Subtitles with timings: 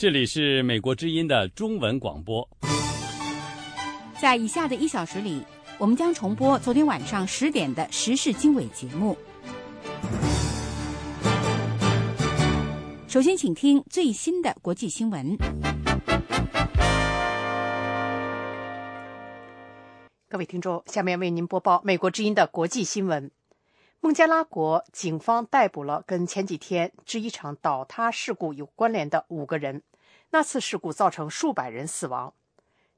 [0.00, 2.48] 这里是美国之音的中文广播。
[4.18, 5.44] 在以下的一小时里，
[5.76, 9.14] 我们将重播昨天晚上十点的时事经纬节目。
[13.08, 15.36] 首先，请听最新的国际新闻。
[20.30, 23.30] 各位听众，下面为您播报美国之音的国际新闻。
[24.02, 29.82] 孟加拉国警方逮捕了跟前几天制衣厂倒塌事故有关联的五个人，
[30.30, 32.32] 那次事故造成数百人死亡。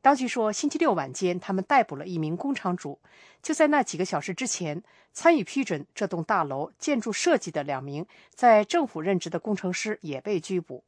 [0.03, 3.01] 当局说，星期六晚间，他们逮捕了一名工厂主。
[3.41, 10.85] 就在那几个小时之前，参与批准这栋大楼建筑设计的两名在政府任职的工程师也被拘捕。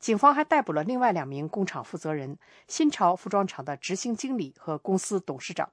[0.00, 5.70] 警方还逮捕了另外两名工厂负责人：新潮服装厂的执行经理和公司董事长。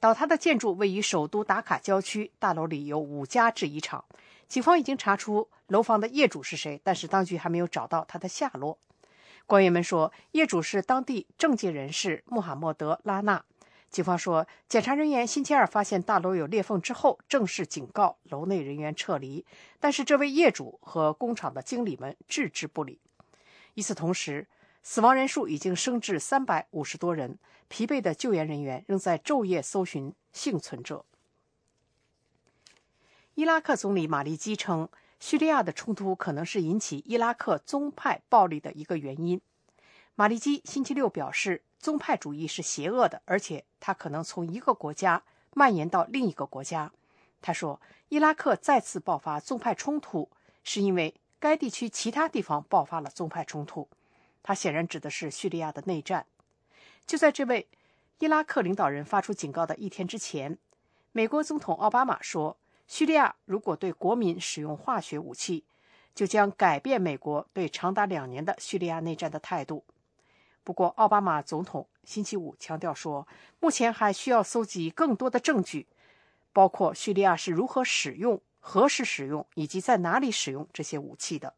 [0.00, 4.04] 倒塌的建筑位于首都达卡郊区，大楼里有五家制衣厂。
[4.48, 8.78] 警方已经查出楼房的业主是谁，但是当局还没有找到他的下落。
[9.46, 13.44] 官员们说，业主是当地政界人士穆罕默德·拉纳。
[13.90, 19.44] 警方说，检查人员星期二发现大楼有裂缝之后，正式警告楼内人员撤离，
[19.78, 23.00] 但是这位业主和工厂的经理们置之不理。
[23.74, 24.48] 与此同时，
[24.82, 27.38] 死亡人数已经升至三百五十多人，
[27.68, 31.04] 疲惫的救援人员仍在昼夜搜寻幸存者。
[33.34, 34.88] 伊拉克总理马利基称。
[35.18, 39.40] 叙利亚的冲突可能是引起伊拉克宗派暴力的一个原因。
[40.14, 45.22] 马利基星期六表示，宗派主义是邪恶的，而且它可能从一个国家
[45.54, 46.92] 蔓延到另一个国家。
[47.40, 50.30] 他说，伊拉克再次爆发宗派冲突，
[50.62, 53.88] 是因为该地区其他地方爆发了宗派冲突。
[54.42, 56.26] 他显然指的是叙利亚的内战。
[57.06, 57.66] 就在这位
[58.18, 60.58] 伊拉克领导人发出警告的一天之前，
[61.12, 62.58] 美国总统奥巴马说。
[62.86, 65.64] 叙利亚如果对国民使用化学武器，
[66.14, 69.84] 就将改变美国对长达两年的叙利亚内战的态度。
[70.62, 73.26] 不过，奥巴马总统星期五强调说，
[73.60, 75.86] 目前还需要搜集更多的证据，
[76.52, 81.54] 包括叙利亚是如何使用、何时使用以及在哪里使用这些武器的。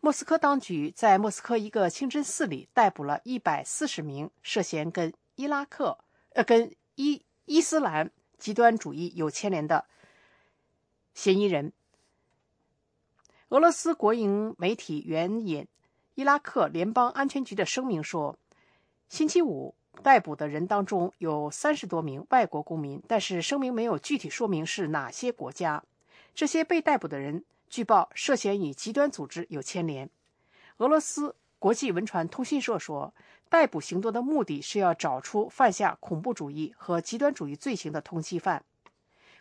[0.00, 5.98] 莫斯科当局在莫斯科一个清真寺里逮捕了一百四十名涉嫌跟伊拉克、
[6.34, 8.10] 呃，跟伊伊斯兰。
[8.38, 9.86] 极端主义有牵连的
[11.14, 11.72] 嫌疑人。
[13.48, 15.66] 俄罗斯国营媒体援引
[16.14, 18.38] 伊拉克联邦安全局的声明说，
[19.08, 25.82] 星期五逮捕的人当中有三十多名外国公民，但是声明没有具体说明是哪些国家。
[26.34, 30.10] 这些被逮捕的人据报涉嫌与极端组织有牵连。
[30.78, 33.14] 俄罗斯国际文传通讯社说。
[33.48, 38.64] 逮捕行动的目的是要找出犯下恐怖主义和极端主义罪行的通缉犯。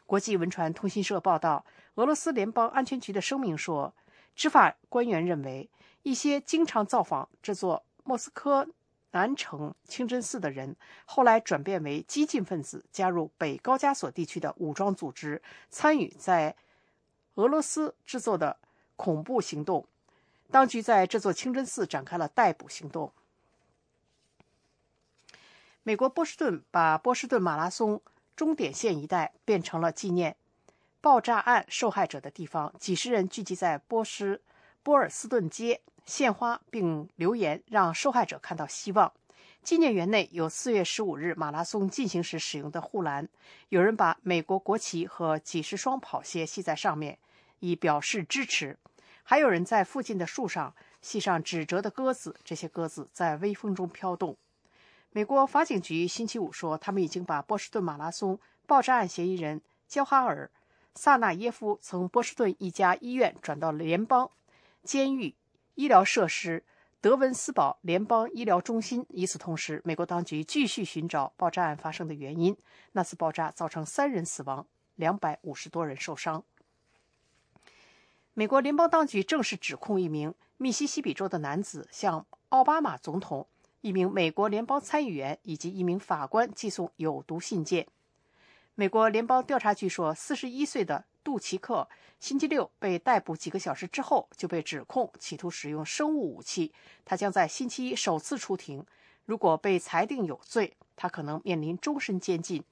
[0.05, 3.93] 国际文传通讯社报道，俄罗斯联邦安全局的声明说，
[4.35, 5.69] 执法官员认为
[6.03, 8.67] 一些经常造访这座莫斯科
[9.11, 16.55] 南城清真寺的人，后来转变为激进分子，加入北高加索地区的武装组织，参与在
[17.35, 18.57] 俄罗斯制作的
[18.95, 19.87] 恐怖行动。
[20.51, 23.11] 当局在这座清真寺展开了逮捕行动。
[25.87, 28.01] 美国波士顿把波士顿马拉松
[28.35, 30.35] 终点线一带变成了纪念
[30.99, 32.73] 爆炸案受害者的地方。
[32.79, 34.41] 几十人聚集在波斯
[34.81, 39.13] 波尔斯顿街献花，并留言让受害者看到希望。
[39.61, 43.29] 纪念园内有四月十五日马拉松进行时使用的护栏，
[43.69, 47.19] 有人把美国国旗和几十双跑鞋系在上面，
[47.59, 48.79] 以表示支持。
[49.21, 54.35] 还有人在附近的树上系上纸折的鸽子，这些鸽子在微风中飘动。
[55.15, 58.37] 美国法警局星期五说，他们已经把波士顿马拉松
[58.67, 60.51] 爆炸案嫌疑人焦哈尔·
[60.93, 64.29] 萨纳耶夫从波士顿一家医院转到联邦
[64.83, 65.33] 监狱
[65.75, 66.65] 医疗设施
[66.99, 69.05] 德文斯堡联邦医疗中心。
[69.11, 72.57] 与此同时，美国当局继续寻找爆炸案发生的原因。
[72.91, 76.43] 那次爆炸造成三人死亡，两百五十多人受伤。
[78.33, 83.47] 美国联邦当局正式指控一名密西西比州的男子向奥巴马总统。
[83.85, 87.85] 一名美国联邦参议员以及一名法官寄送有毒信件。
[88.73, 91.87] 美国联邦调查局说，四十一岁的杜奇克
[92.19, 96.73] 星期六被逮捕几个小时之后就被指控企图使用生物武器。
[97.05, 98.83] 他将在星期一首次出庭。
[99.25, 102.63] 如果被裁定有罪，他可能面临终身监禁。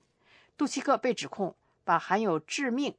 [0.57, 2.95] 杜奇克被指控把含有致命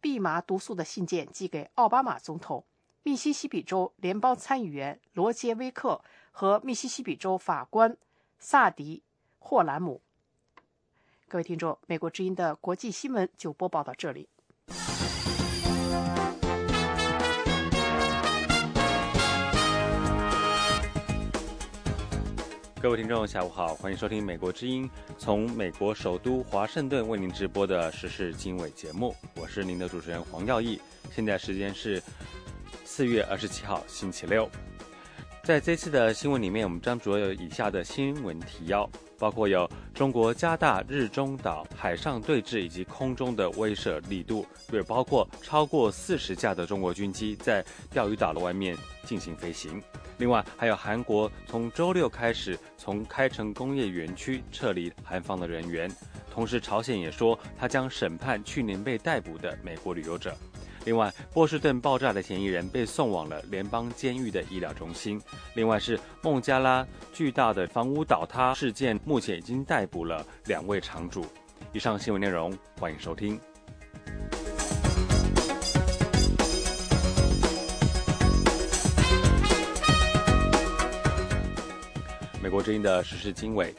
[0.00, 2.64] 蓖麻毒素的信件寄给奥巴马总统、
[3.02, 6.00] 密西西比州联邦参议员罗杰威克。
[6.38, 7.96] 和密西西比州法官
[8.38, 9.02] 萨迪
[9.38, 10.02] 霍兰姆。
[11.28, 14.28] 各位听众美国之音的国际新闻就播报到这里。
[22.82, 29.16] 各位听众下午好欢迎收听美国之音从美国首都华盛顿为您直播的时事经纬节目。
[29.36, 30.78] 我是您的主持人黄耀义
[31.10, 32.02] 现在时间是
[32.84, 34.46] 四月二十七号星期六。
[35.46, 49.80] 在这次的新闻里面，我们将主要有以下的新闻提要，包括有中国加大日中岛海上对峙以及空中的威慑力度，也包括超过四十架的中国军机在钓鱼岛的外面进行飞行。
[50.18, 55.88] 另外，还有韩国从周六开始从开城工业园区撤离韩方的人员，
[56.28, 60.36] 同时朝鲜也说他将审判去年被逮捕的美国旅游者。
[60.86, 65.20] 另外，波士顿爆炸的嫌疑人被送往了联邦监狱的医疗中心。
[65.54, 71.26] 另外是孟加拉巨大的房屋倒塌事件，目前已经逮捕了两位场主。
[71.72, 73.40] 以上新闻内容，欢迎收听。
[82.40, 83.74] 美国之音的时事经纬。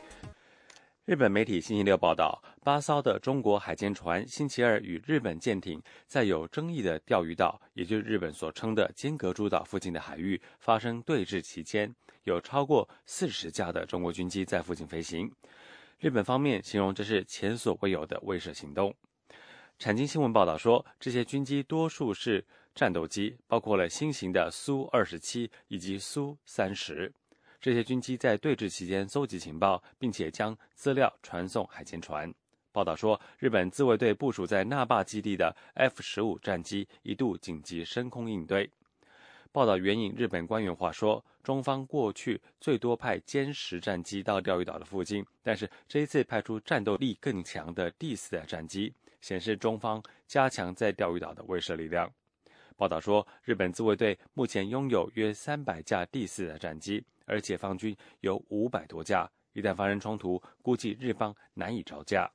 [1.07, 11.95] 日本媒体星期六报道，八艘的中国海监船星期二与日本舰艇在有争议的钓鱼岛，也就是日本所称的尖阁诸岛附近的海域发生对峙期间，
[12.25, 15.31] 有超过四十架的中国军机在附近飞行。
[16.00, 18.94] 日本方面形容这是前所未有的威慑行动。
[19.80, 22.44] 产经新闻报道说，这些军机多数是
[22.75, 27.13] 战斗机，包括了新型的苏二十七以及苏三十。
[27.59, 32.33] 这些军机在对峙期间搜集情报，并且将资料传送海监船。
[32.71, 38.69] 报道说，日本自卫队部署在那霸基地的 F 十五战机一度紧急升空应对。
[39.51, 52.12] 报道援引日本官员话说，中方过去最多派歼十战机到钓鱼岛的附近，但是这一次派出战斗力更强的第四代战机，显示中方加强在钓鱼岛的威慑力量。
[52.77, 57.03] 报道说，日本自卫队目前拥有约三百架第四代战机。
[57.25, 62.31] 而解放军有五百多架，一旦发生冲突，估计日方难以招架。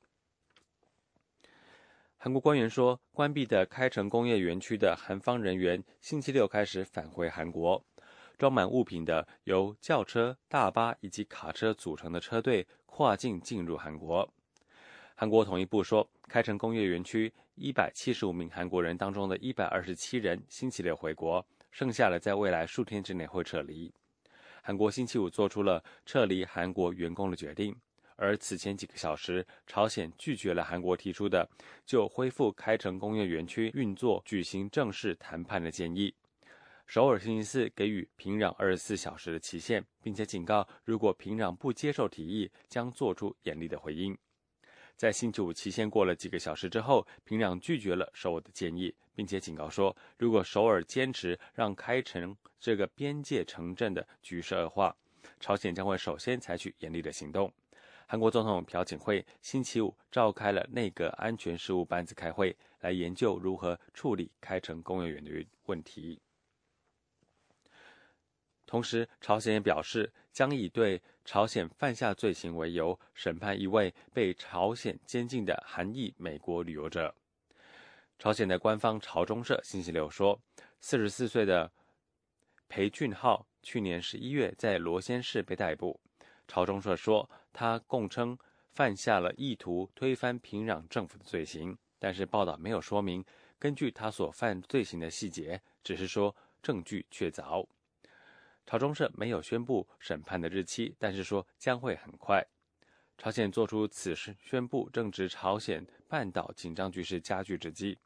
[2.17, 7.83] 韩国官员说，关闭的开城工业园区的韩方人员星期六开始返回韩国，
[8.37, 14.31] 装满物品的由轿车、大巴以及卡车组成的车队跨境进入韩国。
[15.15, 23.93] 韩国统一部说，开城工业园区一百七十五名韩国人当中的一百二十七人星期六回国，剩下的在未来数天之内会撤离。
[24.63, 27.75] 韩国星期五做出了撤离韩国员工的决定，
[28.15, 31.47] 而此前几个小时，朝鲜拒绝了韩国提出的
[31.85, 36.15] 就恢复开城工业园区运作举行正式谈判的建议。
[36.87, 44.17] 首尔星期四给予平壤二十四小时的期限，并且警告，如果平壤不接受提议，将做出严厉的回应。
[45.03, 54.95] 在星期五期限过了几个小时之后，平壤拒绝了首尔的建议，并且警告说，如果首尔坚持让开城这个边界城镇的局势恶化，
[55.41, 57.51] 朝鲜将会首先采取严厉的行动。
[58.07, 66.17] 韩国总统朴槿惠星期五召开了内阁安全事务班子开会，来研究如何处理开城工业园的问题。
[68.65, 77.15] 同时，朝鲜也表示将以对朝鲜犯下罪行为由，审判一位被朝鲜监禁的韩裔美国旅游者。
[78.19, 80.39] 朝鲜的官方朝中社星期六说，
[80.79, 81.71] 四十四岁的
[82.67, 85.99] 裴俊浩去年十一月在罗先市被逮捕。
[86.47, 88.37] 朝中社说，他供称
[88.71, 93.23] 犯下了意图推翻平壤政府的罪行，但是报道没有说明
[93.57, 97.65] 根据他所犯罪行的细节，只是说证据确凿。
[98.65, 102.45] 朝中社没有宣布审判的日期，但是说将会很快。
[103.17, 107.97] 朝鲜做出此事宣布，正值朝鲜半岛紧张局势加剧之际。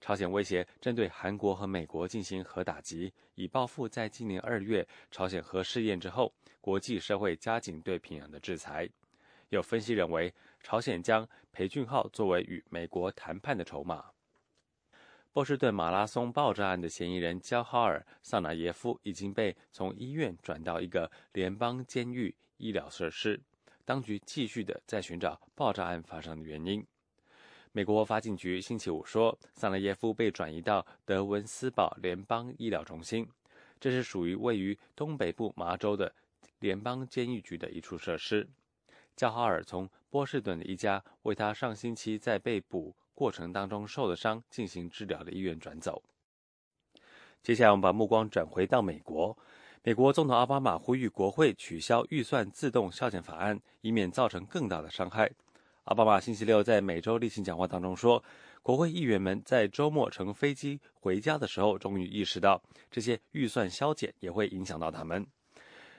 [0.00, 8.88] 朝鲜威胁针对韩国和美国进行核打击，以报复在今年二月朝鲜核试验之后，国际社会加紧对平壤的制裁。
[9.48, 14.15] 有分析认为，朝鲜将裴俊浩作为与美国谈判的筹码。
[15.36, 23.38] 波士顿马拉松爆炸案的嫌疑人焦哈尔·萨纳耶夫已经被从医院转到一个联邦监狱医疗设施，
[23.84, 26.82] 当局继续的在寻找爆炸案发生的原因。
[27.72, 33.28] 美国法警局星期五说，萨纳耶夫被转移到德文斯堡联邦医疗中心，
[33.78, 36.10] 这是属于位于东北部麻州的
[36.60, 38.48] 联邦监狱局的一处设施。
[39.14, 42.96] 焦哈尔从波士顿的一家为他上星期在被捕。
[43.16, 46.02] 过程当中受了伤进行治疗的医院转走。
[47.42, 49.36] 接下来，我们把目光转回到美国。
[49.82, 55.30] 美国总统奥巴马呼吁国会取消预算自动削减法案，以免造成更大的伤害。
[55.84, 58.22] 奥巴马星期六在每周例行讲话当中说，
[58.62, 65.24] 国会议员们在周末乘飞机回家的时候，终于意识到这些预算削减也会影响到他们。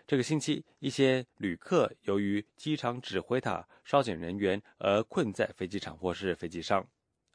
[0.05, 6.85] 这个星期，一些旅客由于机场指挥塔烧减人员而困在飞机场或是飞机上。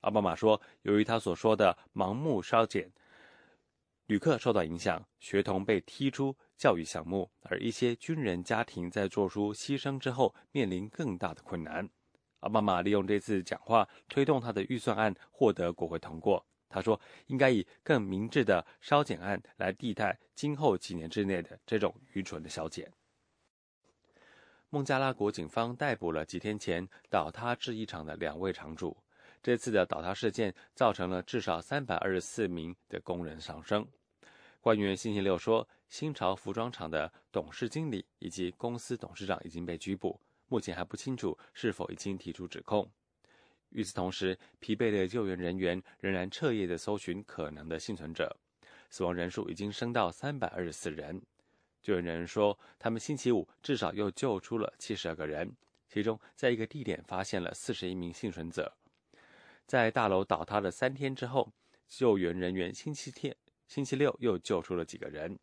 [0.03, 2.93] 奥巴马说，由于他所说的盲目烧减，
[4.07, 11.89] 旅客受到影响，学童被踢出教育项目，而一些军人家庭在做出牺牲之后面临更大的困难。
[12.41, 16.45] 奥巴马利用这次讲话推动他的预算案获得国会通过。
[16.69, 22.91] 他说：“应该以更明智的烧减案来替代今后几年之内的这种愚蠢的削减。”
[24.71, 28.97] 孟加拉国警方逮捕了几天前倒塌制衣厂的两位厂主。
[29.43, 33.85] 这次的倒塌事件造成了至少三百二十四名的工人丧生。
[34.61, 42.89] 官员星期六说，新潮服装厂的董事经理以及公司董事长已经被拘捕，目前还不清楚是否已经提出指控。
[43.71, 48.37] 与此同时，疲惫的救援人员仍然彻夜的搜寻可能的幸存者，
[48.91, 51.21] 死亡人数已经升到三百二十四人。
[51.83, 55.51] 救援人员说，他们星期五至少又救出了七十二个人，
[55.89, 58.73] 其中在一个地点发现了四十一名幸存者。
[59.73, 61.51] 在大楼倒塌的三天之后，
[61.89, 63.35] 救援人员星期天、
[63.67, 65.39] 星期六又救出了几个人。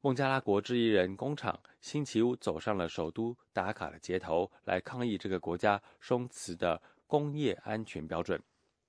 [0.00, 6.80] 孟加拉国制衣人工厂星期五走上了首都达卡的街头，来抗议这个国家松弛的。
[7.06, 8.42] 工业安全标准，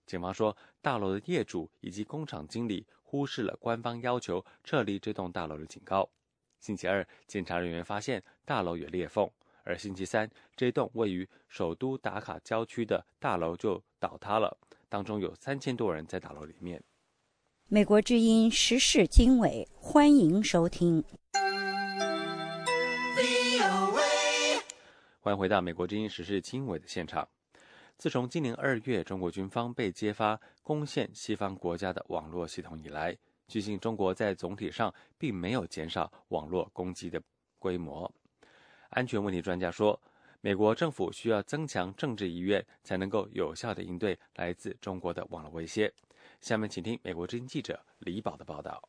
[0.05, 6.09] 警方说，大楼的业主以及工厂经理忽视了官方要求撤离这栋大楼的警告。
[6.61, 9.29] 星期二，检查人员发现大楼有裂缝，
[9.63, 14.57] 而星期三，这栋位于首都达卡郊区的大楼就倒塌了，
[14.89, 16.83] 当中有三千多人在大楼里面。
[17.67, 21.03] 美国之音时事经纬，欢迎收听。
[25.21, 27.27] 欢迎回到美国之音时事经纬的现场。
[27.97, 33.17] 自从今年二月中国军方被揭发攻陷西方国家的网络系统以来，
[33.47, 37.21] 据信中国在总体上并没有减少网络攻击的
[37.57, 38.13] 规模。
[38.93, 39.99] 安全问题专家说，
[40.41, 45.91] 美国政府需要增强政治意愿，才能够有效的应对来自中国的网络威胁。
[46.41, 48.81] 下面请听美国之音记者李宝的报道。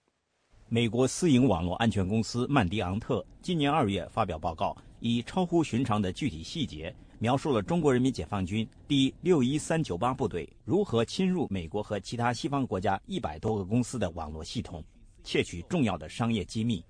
[0.69, 6.95] 美国私营网络安全公司曼迪昂特今年二月发表报告，以超乎寻常的具体细节。
[7.21, 14.85] 描述了中国人民解放军第六一三九八部队如何侵入美国和其他西方国家一百多个公司的网络系统，
[15.23, 16.85] 窃取重要的商业机密。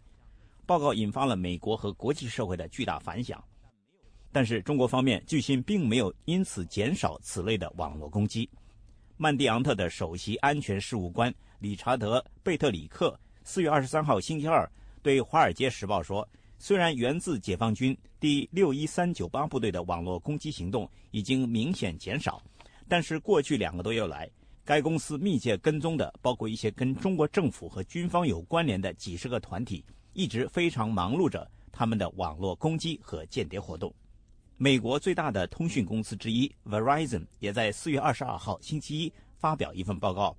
[0.67, 3.43] 报告引发了美国和国际社会的巨大反响。
[4.33, 8.49] 但是，中国方面据信并没有因此减少此类的网络攻击。
[9.17, 14.71] 曼蒂昂特的首席安全事务官理查德·贝特里克四月二十三号星期二
[15.03, 16.29] 对《华尔街时报》说。
[16.57, 22.43] 虽然源自解放军第六一三九八部队的网络攻击行动已经明显减少，
[22.89, 24.31] 但是过去两个多月来，
[24.65, 33.93] 该公司密切跟踪的包括一些跟中国政府和军方有关联的几十个团体，一直非常忙碌着他们的网络攻击和间谍活动。
[34.57, 40.37] 美国最大的通讯公司之一 Verizon 也在四月二十二号星期一发表一份报告，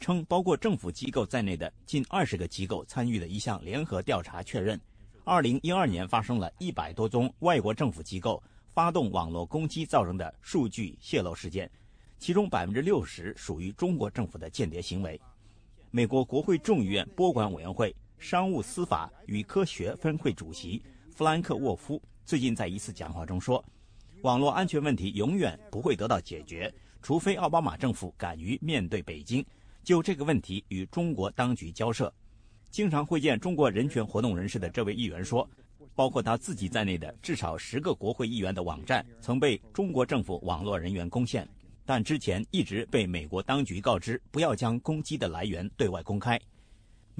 [0.00, 4.80] 称包括政府机构在内的近二十个机构参与的一项联合调查确认。
[5.24, 8.42] 二零一二年发生了一百多宗外国政府机构
[8.72, 11.70] 发动网络攻击造成的数据泄露事件，
[12.18, 15.20] 其中百分之六十属于中国政府的间谍行为。
[15.90, 20.82] 美国国会众议院拨管委员会商务、司法与科学分会主席
[21.14, 23.64] 弗兰克沃夫最近在一次讲话中说
[24.22, 29.44] ：“网络安全问题永远不会得到解决，除非奥巴马政府敢于面对北京，
[29.84, 32.12] 就这个问题与中国当局交涉。”
[32.70, 35.48] 经常会见中国人权活动人士的这位议员说，
[35.94, 41.48] 包括他自己在内的至少十个国会议员的网站曾被中国政府网络人员攻陷，
[41.86, 46.38] 但之前一直被美国当局告知不要将攻击的来源对外公开。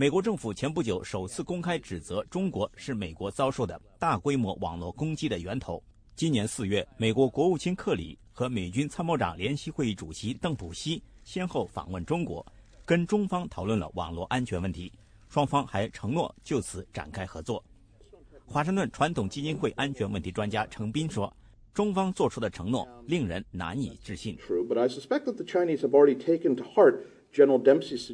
[0.00, 5.82] 美国政府前不久首次公开指责中国是美国遭受的大规模网络攻击的源头。
[6.14, 12.46] 今年四月，美国国务卿克里和美军参谋长联席会议主席邓普西先后访问中国，
[12.86, 14.92] 跟中方讨论了网络安全问题。
[15.28, 17.60] 双方还承诺就此展开合作。
[18.46, 21.36] 华盛顿传统基金会安全问题专家程斌说
[21.74, 24.38] ：“中方做出的承诺令人难以置信。”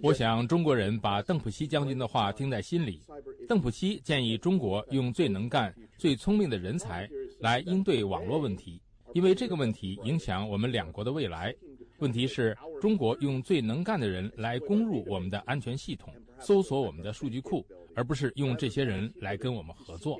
[0.03, 3.01] 我想中国人把邓普西将军的话听在心里。
[3.49, 8.81] 邓普西建议中国用最能干、最聪明的人才来应对网络问题，
[9.13, 11.55] 因为这个问题影响我们两国的未来。
[11.99, 16.13] 问题是，中国用最能干的人来攻入我们的安全系统。
[16.41, 17.65] 搜索我们的数据库，
[17.95, 20.19] 而不是用这些人来跟我们合作。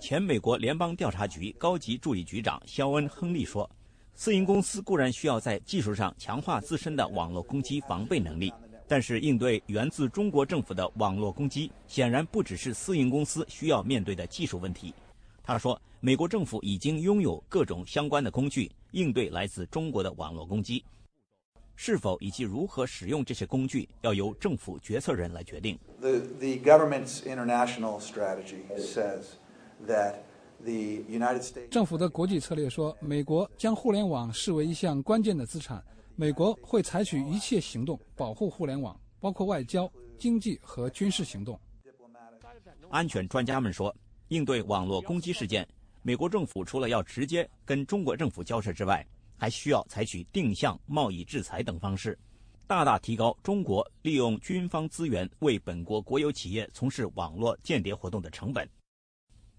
[0.00, 3.70] 前美国联邦调查局高级助理局长肖恩·亨利说
[4.20, 8.52] ：“私营公司固然需要在技术上强化自身的网络攻击防备能力，
[8.88, 14.92] 但是，应对源自中国政府的网络攻击，显然不只是私营公司需要面对的技术问题。
[15.40, 20.84] 他说，美国政府已经拥有各种相关的工具应对来自中国的网络攻击，
[21.76, 25.78] 是否以及如何使用这些工具，要由政府决策人来决定。
[26.00, 29.36] The the government's international strategy says
[29.86, 30.14] that
[31.70, 35.82] 政府的国际策略说，美国将互联网视为一项关键的资产。
[36.16, 39.88] 美国会采取一切行动保护互联网，包括外交、
[40.18, 41.58] 经济和军事行动。
[42.90, 43.94] 安全专家们说，
[44.28, 45.66] 应对网络攻击事件，
[46.02, 52.18] 美国政府除了要直接跟中国政府交涉之外，还需要采取定向贸易制裁等方式，
[52.66, 58.68] 大大提高中国利用军方资源为本国国有企业从事网络间谍活动的成本。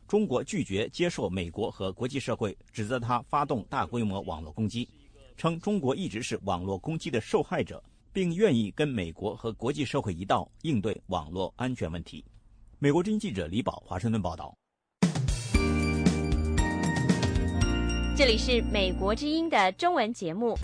[0.09, 4.89] 中国拒绝接受美国和国际社会指责他发动大规模网络攻击。
[5.37, 7.79] 称中国一直是网络攻击的受害者，
[8.11, 12.25] 并愿意跟美国和国际社会一道应对网络安全问题。
[12.79, 14.57] 美国之音记者李宝华盛顿报道。
[18.17, 20.57] 这里是美国之音的中文节目。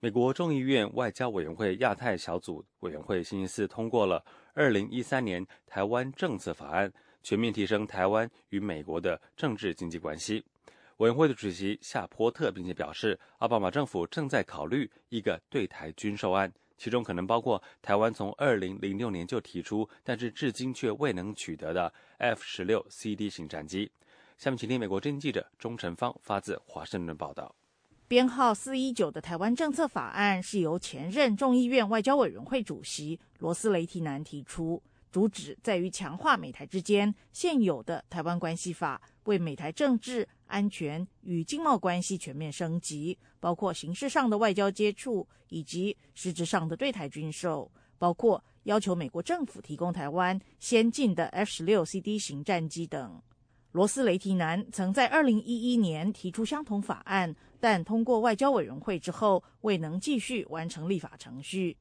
[0.00, 4.24] 美国众议院外交委员会亚太小组委员会星期四通过了
[4.58, 6.92] 二零一三年台湾政策法案。
[7.20, 10.42] 全面提升台湾与美国的政治经济关系。
[10.98, 23.90] 委员会的主席夏波特并且表示，奥巴马政府正在考虑一个对台军售案，其中可能包括台湾从二零零六年就提出，但是至今却未能取得的 F 十六 CD 型战机。
[24.38, 27.54] 下面请听美国侦记者钟成芳发自华盛顿报道。
[28.08, 34.82] 编号四一九的台湾政策法案是由前任众议院外交委员会主席罗斯雷提南提出。
[35.12, 53.20] 主旨在于强化美台之间现有的《台湾关系法》，为美台政治、安全与经贸关系全面升级，包括形式上的外交接触以及实质上的对台军售，包括要求美国政府提供台湾先进的 F 十六 CD 型战机等。
[53.72, 61.76] 罗斯雷提南曾在二零一一年提出相同法案，但通过外交委员会之后未能继续完成立法程序。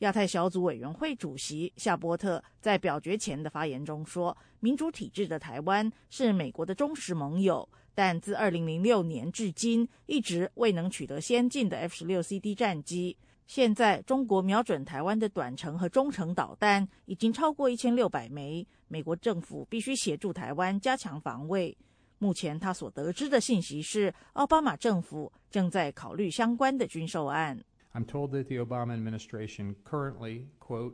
[0.00, 13.14] 亚太小组委员会主席夏波特在表决前的发言中说：“民主体制的台湾是美国的忠实盟友，但自2006年至今一直未能取得先进的 F-16CD 战机。
[13.46, 21.76] 现在中国瞄准台湾的短程和中程导弹已经超过1600枚，美国政府必须协助台湾加强防卫。
[22.20, 27.58] 目前他所得知的信息是，奥巴马政府正在考虑相关的军售案。”
[27.94, 30.92] I'm told that the Obama administration currently, quote,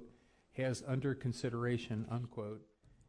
[0.57, 2.61] has under consideration, unquote.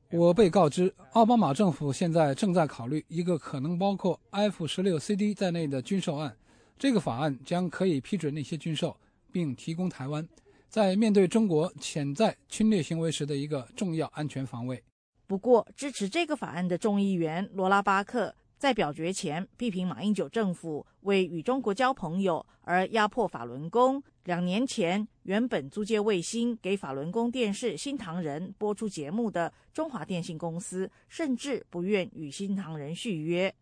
[0.09, 6.35] 我被告知，奥巴马政府现在正在考虑一个可能包括 F-16CD 在内的军售案。
[6.79, 8.97] 这个法案将可以批准那些军售，
[9.31, 10.27] 并提供台湾
[10.67, 14.83] 在面对中国潜在侵略行为时的一个重要安全防卫。
[15.27, 18.33] 不过，支持这个法案的众议员罗拉巴克。
[18.57, 24.01] 在表决前，批评马英九政府为与中国交朋友而压迫法轮功。
[24.23, 33.53] 两年前，原本租借卫星给法轮功电视《新唐人》播出节目的中华电信公司，甚至不愿与新唐人续约。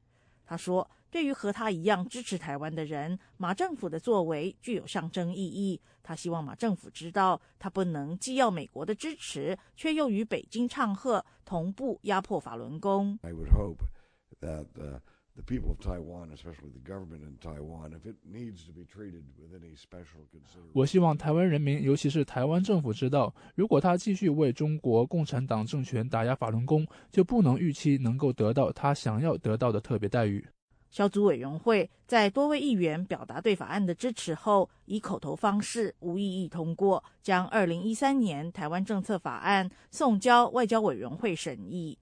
[0.45, 5.79] 他说：“对于和他一样支持台湾的人，马政府的作为具有象征意义。
[6.03, 13.17] 他希望马政府知道，他不能既要美国的支持，却又与北京唱和，同步压迫法轮功。”
[14.41, 18.81] that the people of Taiwan, especially the government in Taiwan, if it needs to be
[18.83, 20.71] treated with any special consideration.
[20.73, 30.45] 我希望台湾人民，尤其是台湾政府知道，如果他继续为中国共产党政权打压法轮功，就不能预期能够得到他想要得到的特别待遇。
[30.95, 41.99] 小组委员会在多位议员表达对法案的支持后，以口头方式无异议通过，将二零一三年台湾政策法案送交外交委员会审议。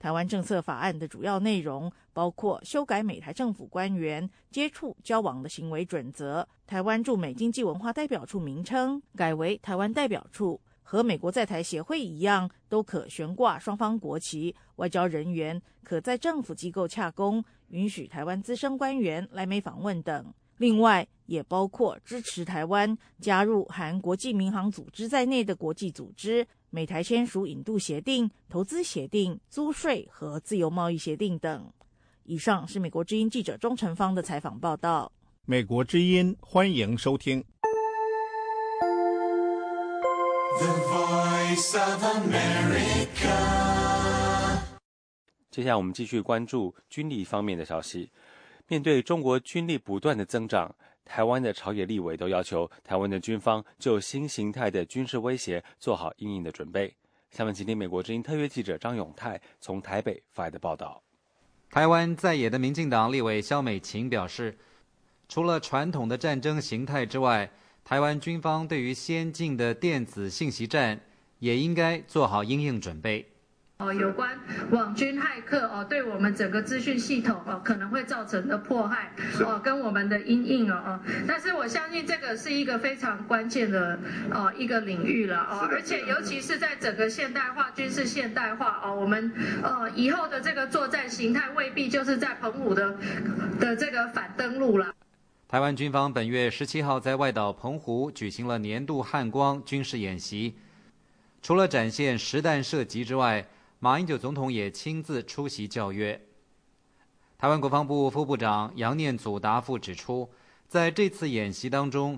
[0.00, 14.56] 台湾政策法案的主要内容包括修改美台政府官员接触交往的行为准则，台湾驻美经济文化代表处名称改为台湾代表处，和美国在台协会一样，都可悬挂双方国旗。
[14.76, 20.32] 外交人员可在政府机构洽公，允许台湾资深官员来美访问等。
[20.58, 26.46] 另外，也包括支持台湾加入含国际民航组织在内的国际组织。
[26.70, 31.70] 美台签署引渡协定、投资协定、租税和自由贸易协定等。
[32.24, 35.10] 以上是美国之音记者钟成芳的采访报道。
[35.44, 37.44] 美国之音欢迎收听。
[45.52, 48.10] 接下来我们继续关注军力方面的消息。
[48.68, 56.96] 面对中国军力不断的增长，台湾的朝野立委都要求台湾的军方就新形态的军事威胁做好应应的准备。
[57.30, 61.02] 下面请听美国之音特约记者张永泰从台北发来的报道。
[61.70, 64.56] 台湾在野的民进党立委肖美琴表示，
[65.28, 67.50] 除了传统的战争形态之外，
[67.84, 70.98] 台湾军方对于先进的电子信息战
[71.40, 73.26] 也应该做好应应准备。
[73.82, 74.38] 哦，有关
[74.70, 83.98] 网军骇客哦，对我们整个资讯系统哦可能会造成的迫害哦，跟我们的阴影哦哦，但是我相信这个是一个非常关键的
[84.30, 92.96] 哦一个领域了哦，而且尤其是在整个现代化军事现代化哦，我们呃以后的这个作战形态未必就是在澎湖的
[93.58, 94.94] 的这个反登陆了。
[95.48, 100.54] 台湾军方本月十七号在外岛澎湖举行了年度汉光军事演习，
[101.42, 103.44] 除了展现实弹射击之外，
[103.84, 106.20] 马英九总统也亲自出席教约。
[107.36, 110.30] 台湾国防部副部长杨念祖答复指出，
[110.68, 112.16] 在这次演习当中，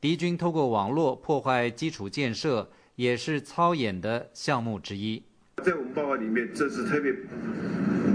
[0.00, 5.22] 敌军透过网络破坏基础建设，也是操演的项目之一。
[5.62, 7.12] 在我们报告里面，这是特别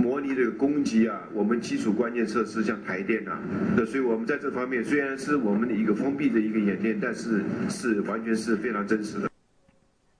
[0.02, 3.40] 模拟这个攻击啊，我们基础关键设施像台电啊，
[3.78, 9.30] 那所以我们在这方面虽然是我们的一个封闭的一个演练，但是是完全是非常真实的。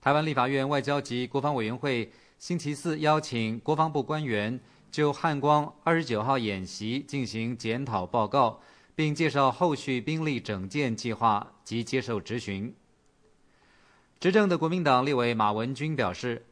[0.00, 2.08] 台湾立法院外交及国防委员会。
[2.38, 8.60] 星期四邀请国防部官员就汉光二十九号演习进行检讨报告，
[8.94, 12.74] 并介绍后续兵力整建计划及接受质询。
[14.20, 16.44] 执政的国民党立委马文君表示，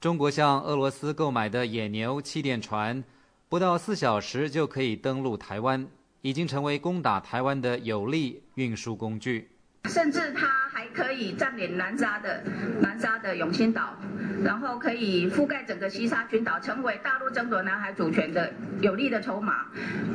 [0.00, 3.02] 中国向俄罗斯购买的野牛气垫船，
[3.48, 5.88] 不到四小时就可以登陆台湾，
[6.22, 9.50] 已经成为攻打台湾的有力运输工具。
[9.88, 12.42] 甚至它还可以占领南沙的
[12.80, 13.96] 南沙的永兴岛，
[14.42, 19.66] 然后可以覆盖整个西沙群岛，成为大陆争夺南海主权的有力的筹码。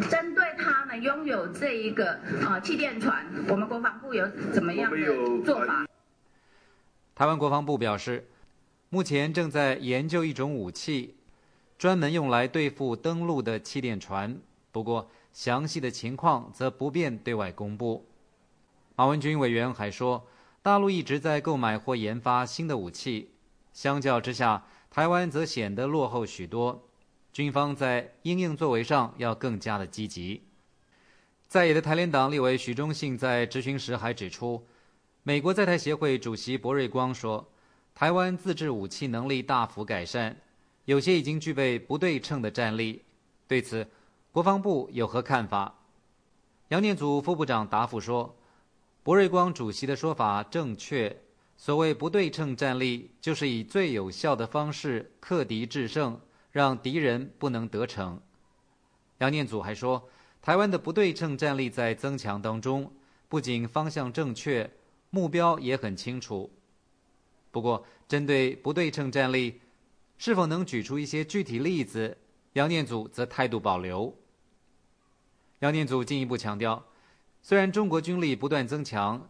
[0.09, 4.97] 针对他们拥有这一个啊气垫船，我们国防部有怎么样的
[5.45, 5.85] 做法？
[7.15, 8.25] 台湾国防部表示，
[8.89, 11.15] 目前正在研究一种武器，
[11.77, 14.35] 专门用来对付登陆的气垫船，
[14.71, 18.08] 不过详细的情况则不便对外公布。
[18.99, 20.27] 马文君委员还说，
[20.61, 23.31] 大陆一直在购买或研发新的武器，
[23.71, 26.85] 相较之下，台湾则显得落后许多。
[27.31, 30.43] 军方在应应作为上要更加的积极。
[31.47, 34.61] 在野的台联党立委许忠信在质询时还指出，
[35.23, 37.47] 美国在台协会主席博瑞光说，
[37.95, 40.35] 台湾自制武器能力大幅改善，
[40.83, 43.01] 有些已经具备不对称的战力。
[43.47, 43.87] 对此，
[44.33, 45.73] 国防部有何看法？
[46.67, 48.35] 杨念祖副部长答复说。
[49.09, 51.23] 博瑞光主席的说法正确。
[51.57, 58.21] 所谓不对称战力，就是以最有效的方式克敌制胜，让敌人不能得逞。
[59.17, 60.07] 杨念祖还说，
[60.43, 62.93] 台湾的不对称战力在增强当中，
[63.27, 64.69] 不仅方向正确，
[65.09, 66.51] 目标也很清楚。
[67.49, 69.59] 不过，针对不对称战力，
[70.19, 72.15] 是否能举出一些具体例子？
[72.53, 74.15] 杨念祖则态度保留。
[75.61, 76.85] 杨念祖进一步强调。
[77.41, 79.29] 虽然中国军力不断增强，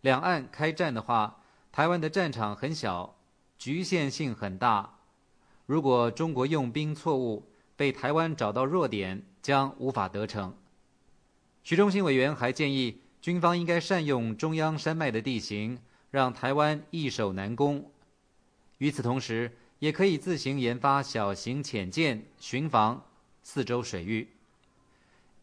[0.00, 3.16] 两岸开战的话，台湾的战场很小，
[3.58, 4.98] 局限性很大。
[5.66, 10.54] 如果中国用兵错误，被台湾找到弱点，将无法得逞。
[11.62, 15.78] 徐忠信委员还建议，军方应该善用中央山脉的地形，
[16.10, 17.90] 让台湾易守难攻。
[18.78, 23.04] 与此同时，也可以自行研发小型潜舰，巡防
[23.42, 24.28] 四周水域。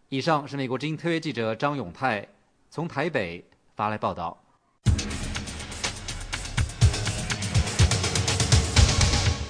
[0.10, 2.26] 以上是美国之音特约记者张永泰
[2.70, 3.44] 从台北
[3.76, 4.42] 发来报道。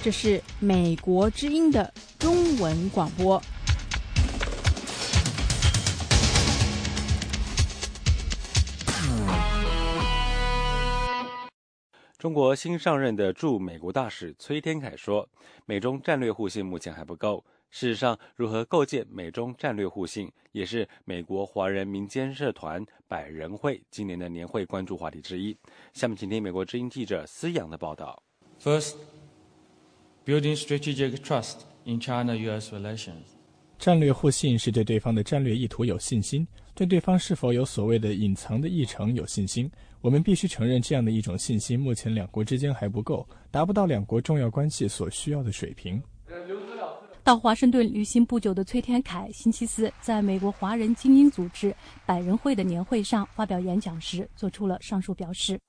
[0.02, 3.39] 这是美国之音的中文广播。
[12.17, 15.30] 中国新上任的驻美国大使崔天凯说
[15.67, 25.56] ：“美中战略互信目前还不够。”事实上，如何构建美中战略互信，也是美国华人民间社团百人会今年的年会关注话题之一。
[25.93, 28.23] 下面请听美国之音记者思阳的报道。
[28.60, 28.95] First,
[30.25, 32.73] building strategic trust in China-U.S.
[32.73, 33.36] relations.
[33.77, 39.69] 战略互信是对对方的战略意图有信心，对对方是否有所谓的隐藏的议程有信心。
[40.01, 46.01] 我们必须承认，这样的一种信心，目前两国之间还不够，达不到两国重要关系所需要的水平。
[47.28, 55.60] 到华盛顿旅行不久的崔天凯，星期四在美国华人精英组织百人会的年会上发表演讲时，做出了上述表示。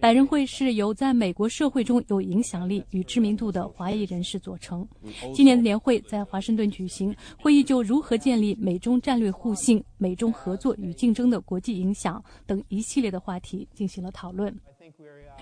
[0.00, 4.84] 百人会是由在美国社会中有影响力与知名度的华裔人士组成。
[5.32, 14.52] 今年的年会在华盛顿举行，会议就如何建立美中战略互信、美中合作与竞争的国际影响等一系列的话题进行了讨论。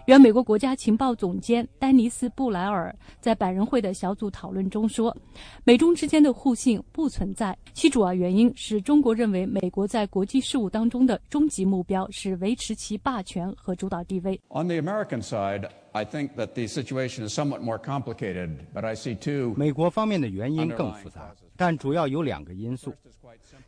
[0.06, 5.16] 原美国国家情报总监丹尼斯·布莱尔在百人会的小组讨论中说
[5.64, 18.94] ：“美中之间的互信不存在，其主要原因是中国认为美国在国际事务当中的终极目标是维持其霸权和主导地位。” On the American side, I think that the situation is somewhat more complicated, but I
[18.94, 19.54] see two.
[19.56, 22.94] 美国方面的原因更复杂，但主要有两个因素。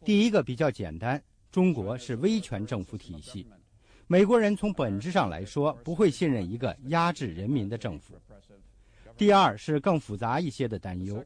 [0.04, 3.46] 第一个比较简单，中国是威权政府体系。
[4.06, 8.14] 美国人从本质上来说不会信任一个压制人民的政府。
[9.16, 11.24] 第二是更复杂一些的担忧，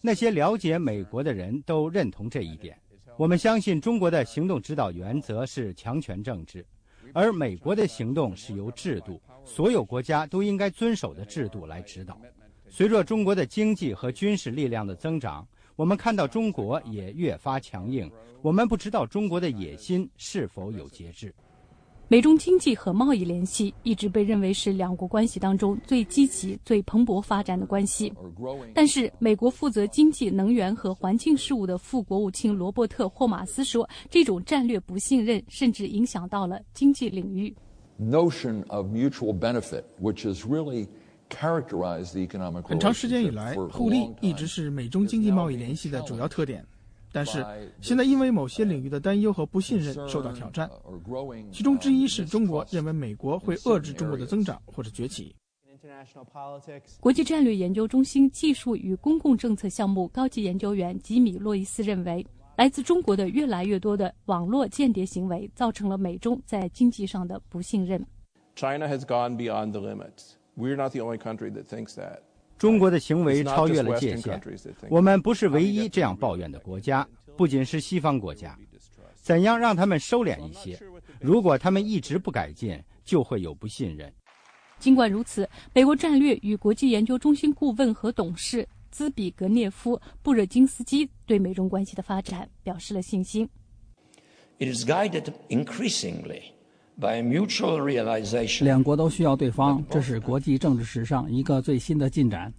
[0.00, 2.76] 那些了解美国的人都认同这一点。
[3.16, 6.64] 我们相信中国的行动指导原则是强权政治，
[7.14, 12.20] 而美国的行动是由制度，所有国家都应该遵守的制度来指导。
[12.68, 18.10] 随着中国的经济和军事力量的增长，我们看到中国也越发强硬。
[18.42, 21.32] 我们不知道中国的野心是否有节制。
[22.12, 28.12] 美中经济和贸易联系一直被认为是两国关系当中最积极、最蓬勃发展的关系。
[28.74, 37.54] 但是，美国负责经济、能源和环境事务的副国务卿罗伯特·霍马斯说，这种战略不信任甚至影响到了经济领域。
[38.00, 40.88] Notion of mutual benefit, which is really
[41.28, 42.62] characterized the economic.
[42.62, 46.66] 很长时间以来，互利一直是美中经济贸易联系的主要特点。
[47.12, 47.44] 但是
[47.80, 50.70] 现在，因为某些领域的担忧和不信任受到挑战，
[51.52, 55.34] 其中之一是中国认为美国会遏制中国的增长或者崛起。
[57.00, 62.24] 国际战略研究中心技术与公共政策项目高级研究员吉米·洛伊斯认为，
[62.56, 68.06] 来自中国的越来越多的网络间谍行为，造成了美中在经济上的不信任。
[68.54, 70.34] China has gone beyond the limits.
[70.56, 72.18] We're not the only country that thinks that.
[72.60, 74.38] 中国的行为超越了界限，
[74.90, 78.54] 我们不是唯一这样抱怨的国家，不仅是西方国家。
[79.14, 80.78] 怎样让他们收敛一些？
[81.18, 84.12] 如果他们一直不改进，就会有不信任。
[84.78, 93.48] 尽管如此，美国战略与国际研究中心顾问和董事兹比格涅夫·布热津斯基对美中关系的发展表示了信心。
[94.58, 96.42] It is guided increasingly.
[98.64, 102.52] 两国都需要对方，这是国际政治史上一个最新的进展。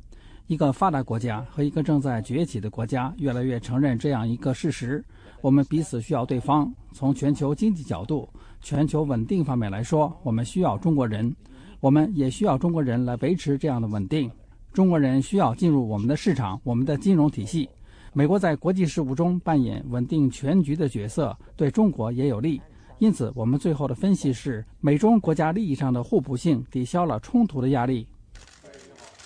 [0.47, 5.01] 一个发达国家和一个正在崛起的国家越来越承认这样一个事实：
[5.41, 6.73] 我们彼此需要对方。
[6.91, 8.27] 从全球经济角度、
[8.61, 11.33] 全球稳定方面来说，我们需要中国人，
[11.79, 14.29] 我们也需要中国人来维持这样的稳定。
[14.73, 17.69] 中国人需要进入我们的市场、我们的金融体系。
[18.11, 22.59] 美国在国际事务中扮演稳定全局的角色，对中国也有利。
[23.01, 28.07] 因此，我们最后的分析是，美中国家利益上的互补性抵消了冲突的压力。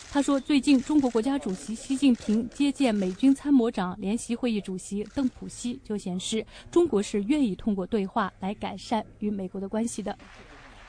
[0.09, 10.17] 他说，最近中国国家主席习近平接见美军参谋长联席会议主席邓普西，就显示中国是愿意通过对话来改善与美国的关系的。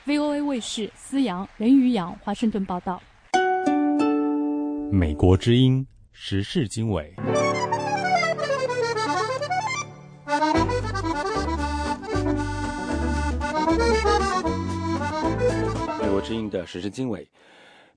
[0.05, 3.03] VOA 卫视思阳、任宇阳华盛顿报道。
[4.89, 7.13] 美国之音时事经纬。
[16.17, 17.29] 国之音的时事经纬，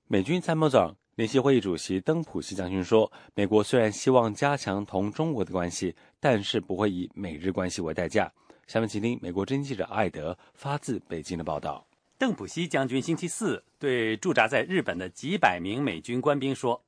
[0.05, 8.31] 美军参谋长联席会议主席登普西将军说：“美国虽然希望加强同中国的关系，但是不会以美日关系为代价。”
[8.67, 11.83] 下面请听美国之音记者艾德发自北京的报道。
[12.19, 16.79] 邓普西将军星期四对驻扎在日本的几百名美军官兵说：“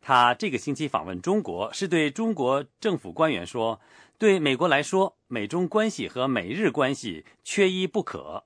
[0.00, 3.80] 他这个星期访问中国，是对中国政府官员说，
[4.18, 8.44] 对美国来说，美中关系和美日关系缺一不可。”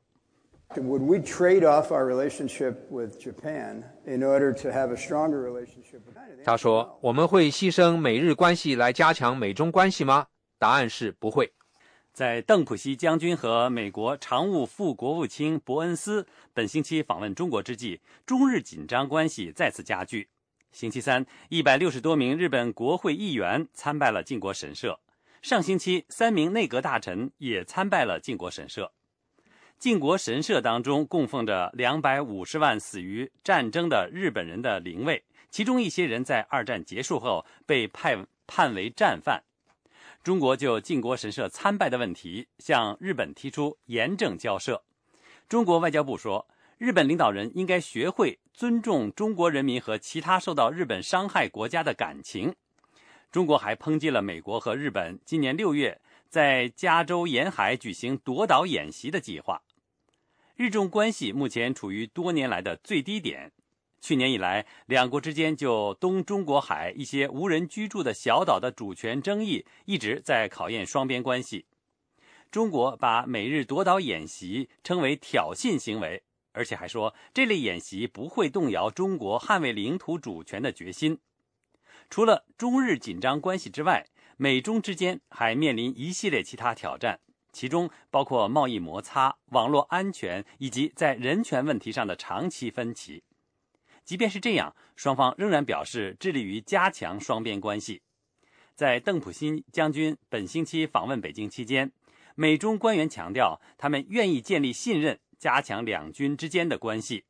[0.77, 6.01] Would we trade off our relationship with Japan in order to have a stronger relationship?
[6.07, 6.45] with that?
[6.45, 10.29] 他说：“我们会牺牲美日关系来加强美中关系吗？”
[10.61, 11.53] 答案是不会。
[12.13, 20.29] 在邓普西将军和美国常务副国务卿伯恩斯本星期访问中国之际，中日紧张关系再次加剧。
[20.71, 25.01] 星期三，一百六十多名日本国会议员参拜了靖国神社。
[25.43, 28.93] 上星期，三名内阁大臣也参拜了靖国神社。
[29.81, 39.43] 靖国神社当中供奉着两百五十万死于战争的日本人的灵位，其中一些人在二战结束后被判判为战犯。
[40.23, 44.83] 中国就靖国神社参拜的问题向日本提出严正交涉。
[45.49, 52.55] 中国外交部说，日本领导人应该学会尊重中国人民和其他受到日本伤害国家的感情。
[53.33, 59.63] 中国还抨击了美国和日本今年六月在加州沿海举行夺岛演习的计划。
[60.61, 63.51] 日中关系目前处于多年来的最低点。
[64.03, 71.65] 去年以来，两国之间就东中国海一些无人居住的小岛的主权争议一直在考验双边关系。
[72.51, 81.19] 中国把美日夺岛演习称为挑衅行为，而且还说这类演习不会动摇中国捍卫领土主权的决心。
[82.11, 84.05] 除了中日紧张关系之外，
[84.37, 87.19] 美中之间还面临一系列其他挑战，
[87.53, 93.23] 其中包括贸易摩擦、网络安全以及在人权问题上的长期分歧。
[94.05, 98.03] 即便是这样，双方仍然表示致力于加强双边关系。
[98.75, 101.93] 在邓普新将军本星期访问北京期间，
[102.35, 107.25] 美中官员强调，他们愿意建立信任，加强两军之间的关系。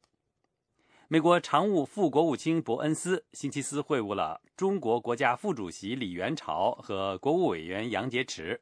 [1.09, 8.61] 美国常务副国务卿伯恩斯星期四会晤了中国国家副主席李元朝和国务委员杨洁篪。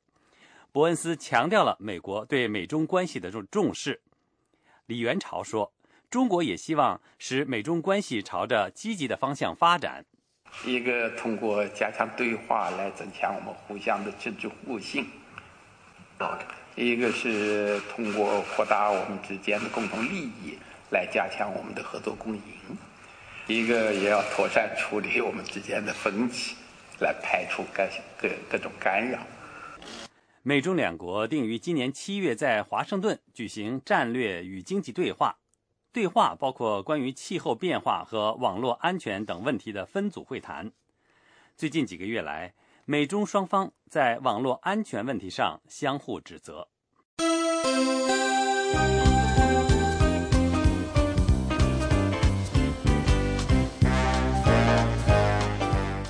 [0.78, 4.00] 伯恩斯强调了美国对美中关系的重重视。
[4.86, 5.72] 李元朝说
[6.08, 10.04] ：“中国也希望使美中关系朝着积极的方向发展。
[10.64, 15.02] 一个通过加强对话来增强我们互相的政治互信；
[16.76, 20.56] 一个是通过扩大我们之间的共同利益。”
[20.92, 22.42] 来加强我们的合作共赢，
[23.48, 26.54] 一个也要妥善处理我们之间的分歧，
[27.00, 27.84] 来排除各
[28.16, 29.18] 各各种干扰。
[30.42, 35.36] 美中两国定于今年七月在华盛顿举行战略与经济对话，
[35.92, 40.70] 对话包括关于气候变化和网络安全等问题的分组会谈。
[41.56, 46.68] 最近几个月来，美中双方在网络安全问题上相互指责。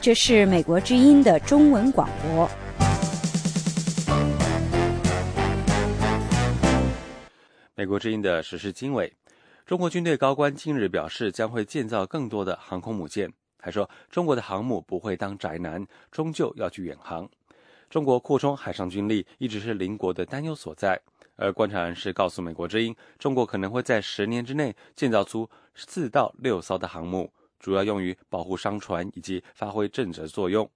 [0.00, 2.48] 这是美国之音的中文广播。
[7.78, 9.14] 美国之音的时事经纬，
[9.64, 17.30] 中国军队高官近日表示将会建造更多的航空母舰，还说中国的航母不会当宅男，终究要去远航。
[17.88, 21.00] 中国扩充海上军力一直是邻国的担忧所在，
[21.36, 27.32] 而观察人士告诉美国之音，中国可能会在十年之内建造出四到六艘的航母。
[27.60, 30.68] 主要用于保护商船以及发挥震慑作用。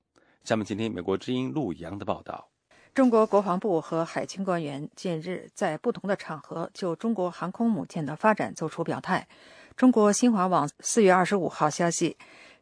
[0.44, 2.51] 下面请听美国之音陆洋的报道。
[2.94, 9.26] 中国国防部和海军官员近日在不同的场合就中国航空母舰的发展作出表态。
[9.74, 12.18] 中国新华网四月二十五号消息，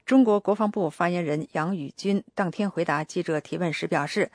[0.06, 4.30] 中国国防部发言人杨宇军当天回答记者提问时表示，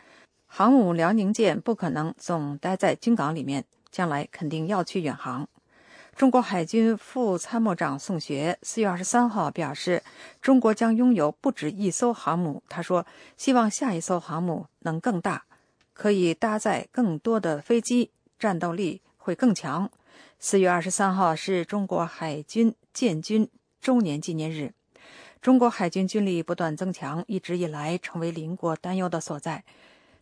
[0.48, 5.48] 航母辽宁舰不可能总待在军港里面，将来肯定要去远航。
[6.14, 10.04] 中国海军副参谋长宋学四月二十三号表示，
[10.42, 12.62] 中国将拥有不止一艘航母。
[12.68, 13.06] 他说
[13.38, 15.46] ：“希望下一艘航母能更大，
[15.96, 19.90] 可以搭载更多的飞机，战斗力会更强。”
[20.38, 23.50] 四月二十三号是中国海军建军
[23.82, 24.74] 周年纪念日。
[25.42, 29.64] 中国海军军力不断增强，一直以来成为邻国担忧的所在。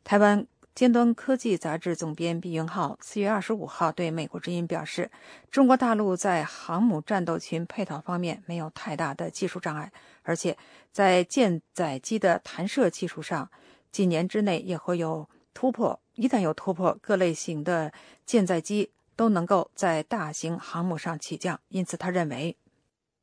[0.06, 0.48] 台湾。
[0.76, 5.12] 尖端科技杂志总编毕云浩四月二十五号对美国之音表示，
[5.52, 9.92] 中国大陆在航母战斗群配套方面没有太大的技术障碍，
[10.24, 10.58] 而且
[10.92, 13.48] 在舰载机的弹射技术上，
[13.92, 16.00] 几年之内也会有突破。
[16.16, 17.92] 一旦有突破，各类型的
[18.26, 21.60] 舰载机都能够在大型航母上起降。
[21.70, 22.56] 因此，他认为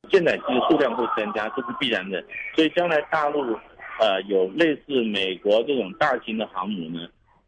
[0.09, 2.23] 舰载机数量会增加，这是必然的。
[2.55, 3.53] 所以，将来大陆
[3.99, 7.07] 呃有类似美国这种大型的航母呢？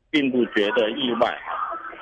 [0.10, 1.36] 并不觉得意外，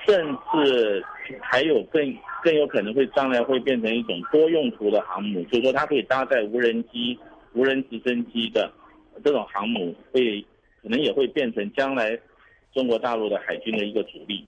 [0.06, 1.02] 甚至
[1.42, 2.14] 还有更
[2.44, 7.18] 更有可能会将来会变成一种多用途的航母，就是说它可以搭载无人机、
[7.54, 8.70] 无人直升机的
[9.24, 10.46] 这种航母，会
[10.84, 12.20] 可能也会变成将来
[12.74, 14.48] 中国大陆的海军的一个主力。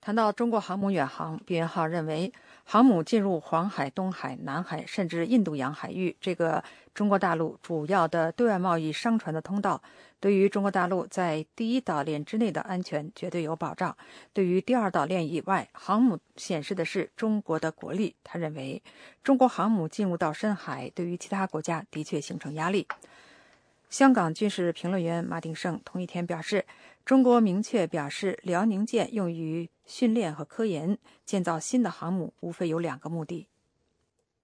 [0.00, 2.32] 谈到中国航母远航，毕元浩认为，
[2.64, 9.80] 航母进入黄海、东海、南海，甚至印度洋海域这个中国大陆主要的对外贸易商船的通道，
[10.18, 13.96] 对于中国大陆在第一岛链之内的安全绝对有保障。
[14.32, 18.16] 对于第二岛链以外，航母显示的是中国的国力。
[18.24, 18.82] 他认为，
[19.22, 22.88] 中国航母进入到深海，对于其他国家的确形成压力。
[23.88, 26.64] 香港军事评论员马鼎盛同一天表示，
[27.04, 29.68] 中国明确表示，辽宁舰用于。
[29.84, 33.48] 训练和科研，建造新的航母，无非有两个目的。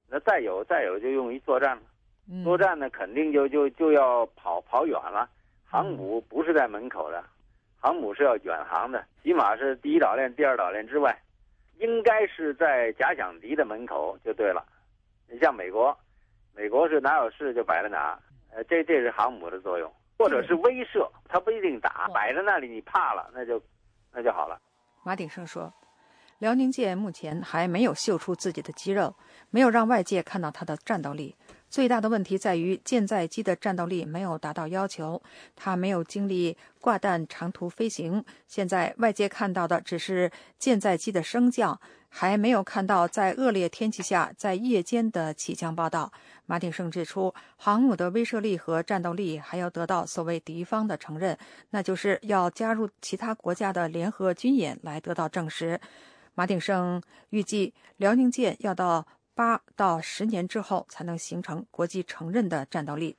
[0.08, 1.82] 那再有，再有就用于作战了。
[2.42, 5.30] 作战呢，肯定就就就要跑跑远了。
[5.64, 7.24] 航母不是在门口的，
[7.78, 11.16] 航母是要远航的，起码是第一岛链、第二岛链之外，
[11.78, 14.66] 应该是在假想敌的门口就对了。
[15.30, 15.96] 你像美国，
[16.54, 19.90] 美国是哪有事就摆在哪，呃，这这是航母的作用。
[20.18, 23.62] 或者是威慑，他不一定打，摆在那里你怕了，那就
[24.12, 24.60] 那就好了。
[25.04, 25.72] 马鼎盛说。
[26.38, 29.12] 辽宁舰目前还没有秀出自己的肌肉，
[29.50, 31.34] 没有让外界看到它的战斗力。
[31.70, 35.22] 最大的问题在于舰载机的战斗力没有达到要求，
[35.54, 38.24] 它没有经历挂弹长途飞行。
[38.46, 46.10] 现在外界看到的只是舰载机的升降，还没有看到在恶劣天气下在夜间的起降报道。
[46.46, 51.36] 马鼎盛指出，航母的威慑力和战斗力还要得到所谓敌方的承认，
[51.70, 55.78] 那就是要加入其他国家的联合军演来得到证实。
[56.34, 59.06] 马鼎盛预计，辽宁舰要到
[59.38, 63.16] 八到十年之后才能形成国际承认的战斗力。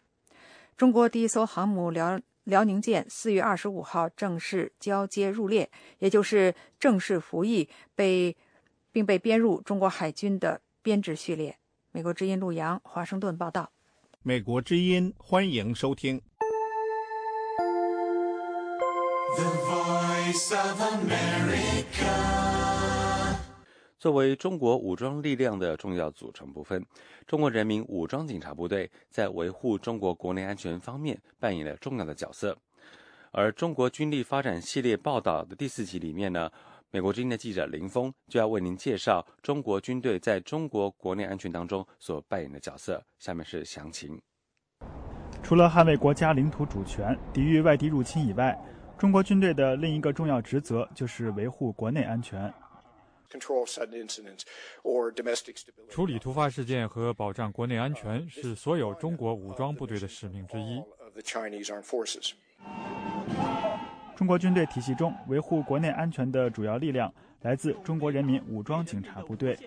[0.76, 8.36] 中国第一艘航母辽辽宁舰四月二十五号正式交接入列，也就是正式服役，被
[8.92, 11.58] 并被编入中国海军的编制序列。
[11.94, 13.72] 美国之音陆洋华盛顿报道。
[14.22, 16.22] 美国之音欢迎收听。
[19.38, 22.49] The Voice of America。
[24.00, 26.86] 作为中国武装力量的重要组成部分，
[27.28, 32.58] 中国人民武装警察部队在维护中国国内安全方面扮演了重要的角色。
[33.32, 36.50] 而中国军力发展系列报道的第四集里面呢，
[36.92, 43.04] 美国之音的记者林峰就要为您介绍中国军队在中国国内安全当中所扮演的角色。
[43.20, 44.18] 下面是详情。
[45.44, 48.58] 除了捍卫国家领土主权、抵御外敌入侵以外，
[48.98, 52.52] 中国军队的另一个重要职责就是维护国内安全。
[55.90, 60.82] 处理突发事件和保障国内安全是所有中国武装部队的使命之一。
[64.16, 69.58] 中国军队体系中，维护国内安全的主要力量来自中国人民武装警察部队。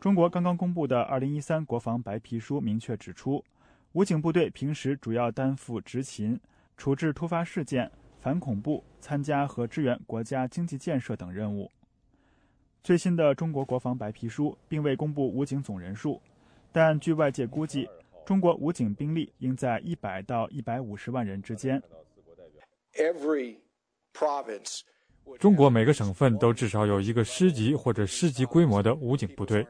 [0.00, 3.44] 中国刚刚公布的《二零一三国防白皮书》明确指出，
[3.92, 6.40] 武警部队平时主要担负执勤、
[6.76, 7.90] 处置突发事件、
[8.20, 11.70] 反恐怖、参加和支援国家经济建设等任务。
[12.82, 16.20] 最新的中国国防白皮书并未公布武警总人数，
[16.72, 17.88] 但据外界估计，
[18.26, 21.80] 中国武警兵力应在一百到一百五十万人之间。
[25.38, 29.64] 中国每个省份都至少有一个师级或者师级规模的武警部队。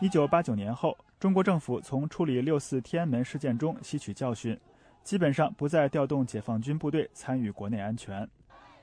[0.00, 4.58] 一九八九年后，中国政府从处理六四天安门事件中吸取教训，
[5.04, 8.26] 基本上不再调动解放军部队参与国内安全。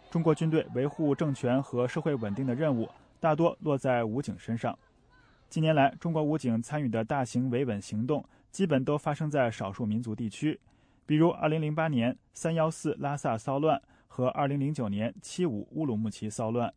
[0.09, 2.87] 中国军队维护政权和社会稳定的任务
[3.19, 4.77] 大多落在武警身上。
[5.49, 10.59] 近年来，中国武警参与的大型维稳行动基本都发生在少数民族地区，
[11.05, 16.73] 比如2008年“三幺四”拉萨骚乱和2009年“七五”乌鲁木齐骚乱。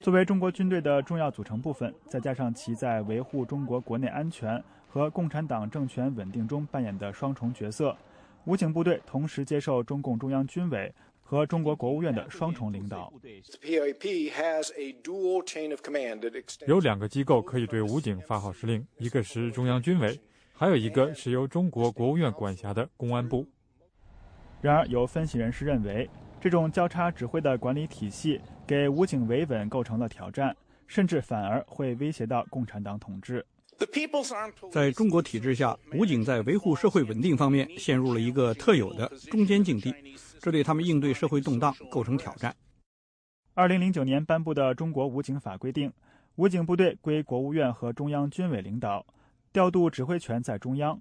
[0.00, 7.96] 作为中国军队的重要组成部分，再加上其在维护中国国内安全和共产党政权稳定中扮演的双重角色，
[8.44, 10.92] 武警部队同时接受中共中央军委。
[11.24, 13.10] 和中国国务院的双重领导，
[16.66, 20.20] 有两个机构可以对武警发号施令，一个是中央军委，
[20.52, 23.46] 还有一个是由中国国务院管辖的公安部。
[24.60, 26.08] 然而，有分析人士认为，
[26.38, 30.54] 这种交叉指挥的管理体系给武警维稳构成了挑战，
[30.86, 33.44] 甚至反而会威胁到共产党统治。
[34.70, 39.92] 在中国体制下，武警在维护社会稳定方面陷入了一个特有的中间境地。
[40.44, 42.54] 这对他们应对社会动荡构成挑战。
[43.54, 45.90] 二零零九年颁布的《中国武警法》规定，
[46.34, 49.06] 武警部队归国务院和中央军委领导，
[49.54, 51.00] 调度指挥权在中央。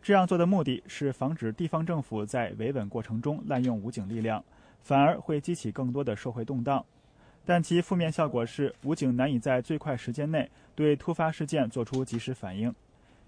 [0.00, 4.44] 这样做的目的是防止地方政府在维稳过程中滥用武警力量，
[4.80, 6.86] 反而会激起更多的社会动荡。
[7.44, 12.72] 但其负面效果是，武警难以在最快时间内对突发事件做出及时反应。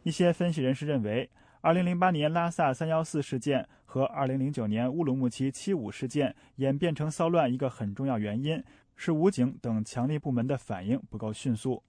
[0.04, 1.28] 一些分析人士认为。
[1.64, 8.62] 二零零八年拉萨三幺四事件和二零零九年乌鲁木齐七五事件演变成骚乱，一个很重要原因
[8.96, 11.82] 是武警等强力部门的反应不够迅速。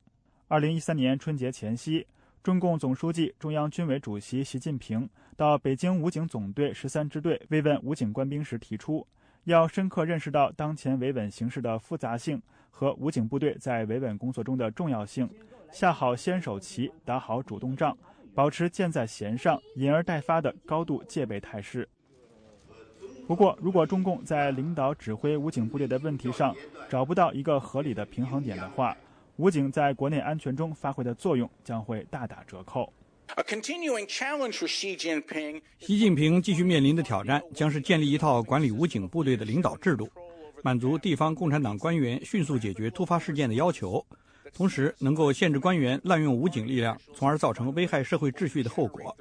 [0.47, 2.07] 二零一三年春节前夕，
[2.41, 9.05] 中共总书记、中央军委主席习近平到北京武警总队十三支队慰问武警官兵时提出，
[9.43, 15.29] 要深刻认识到当前维稳形势的复杂性和武警部队在维稳工作中的重要性，
[15.69, 17.97] 下好先手棋，打好主动仗。
[18.35, 21.87] 保持箭在弦上、引而待发的高度戒备态势。
[23.25, 26.55] 不过，如果中共在领导指挥武警部队的问题上
[26.89, 28.95] 找不到一个合理的平衡点的话，
[29.37, 32.93] 武警在国内安全中发挥的作用将会大打折扣。
[35.79, 40.07] 习近平继续面临的挑战将是建立一套管理武警部队的领导制度，
[40.61, 44.05] 满足地方共产党官员迅速解决突发事件的要求。
[44.55, 49.13] 同时，能够限制官员滥用武警力量，从而造成危害社会秩序的后果。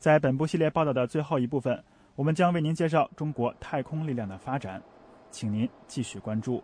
[0.00, 1.80] 在本部系列报道的最后一部分，
[2.16, 4.82] 我们将为您介绍中国太空力量的发展，
[5.30, 6.60] 请您继续关注。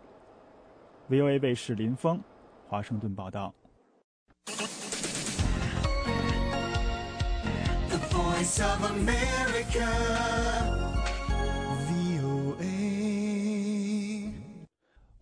[1.09, 2.21] VOA 卫视林峰，
[2.67, 3.53] 华盛顿报道。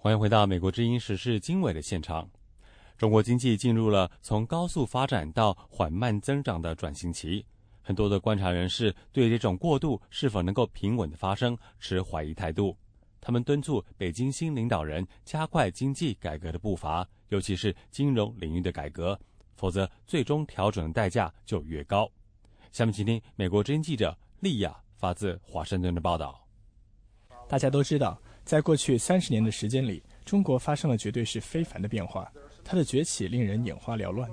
[0.03, 2.27] 欢迎回到《美国之音时事经纬》的现场。
[2.97, 7.45] 中国经济进入了从高速发展到缓慢增长的转型期，
[7.83, 12.75] 很多的观察人士对这种过渡是否能够平稳的发生持怀疑态度。
[13.19, 19.15] 他们敦促北京新领导人加快经济改革的步伐，尤其是金融领域的改革，
[19.55, 22.09] 否则最终调整的代价就越高。
[22.71, 26.43] 下面请听美国之音记者利亚发自华盛顿的报道。
[27.47, 28.19] 大家都知道。
[28.51, 32.29] 在过去三十年的时间里，中国发生了绝对是非凡的变化。
[32.65, 34.29] 它的崛起令人眼花缭乱。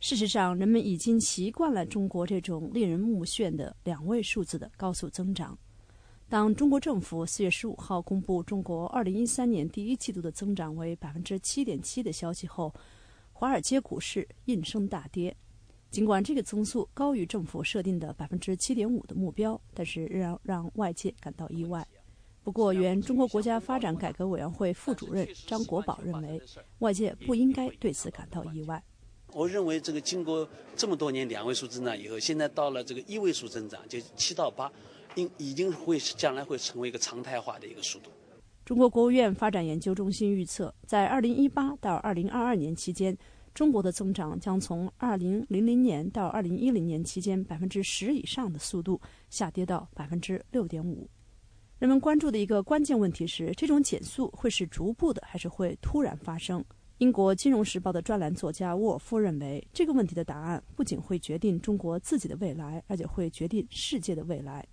[0.00, 5.56] 事实上，人们已经习惯了中国这种令人目眩的两位数字的高速增长。
[6.28, 12.74] 当中国政府四月十五号公布中国二零一三年第一季度的增长为百分之七点七的消息后，
[13.32, 15.32] 华尔街股市应声大跌。
[15.88, 21.86] 尽管这个增速高于政府设定的百分之七点五的目标，但是仍然让外界感到意外。
[22.46, 26.40] 不过，原中国国家发展改革委员会副主任张国宝认为，
[26.78, 28.80] 外界不应该对此感到意外。
[29.32, 34.70] 我认为，这个经过这么多年两位数增长以后，现在到了这个一位数增长，就七到八，
[35.16, 38.12] 应已经会将来会成为一个常态化的一个速度。
[38.64, 43.18] 中国国务院发展研究中心预测，在二零一八到二零二二年期间，
[43.54, 51.10] 中国的增长将从二零零零年到二零一零年期间百分之十以上的速度下跌到百分之六点五。
[51.78, 56.64] 人们关注的一个关键问题是：这种减速会是逐步的，还是会突然发生？
[56.96, 64.66] 英国《金融时报》的专栏作家沃尔夫认为，这个问题的答案不仅会决定中国自己的未来，而且会决定世界的未来。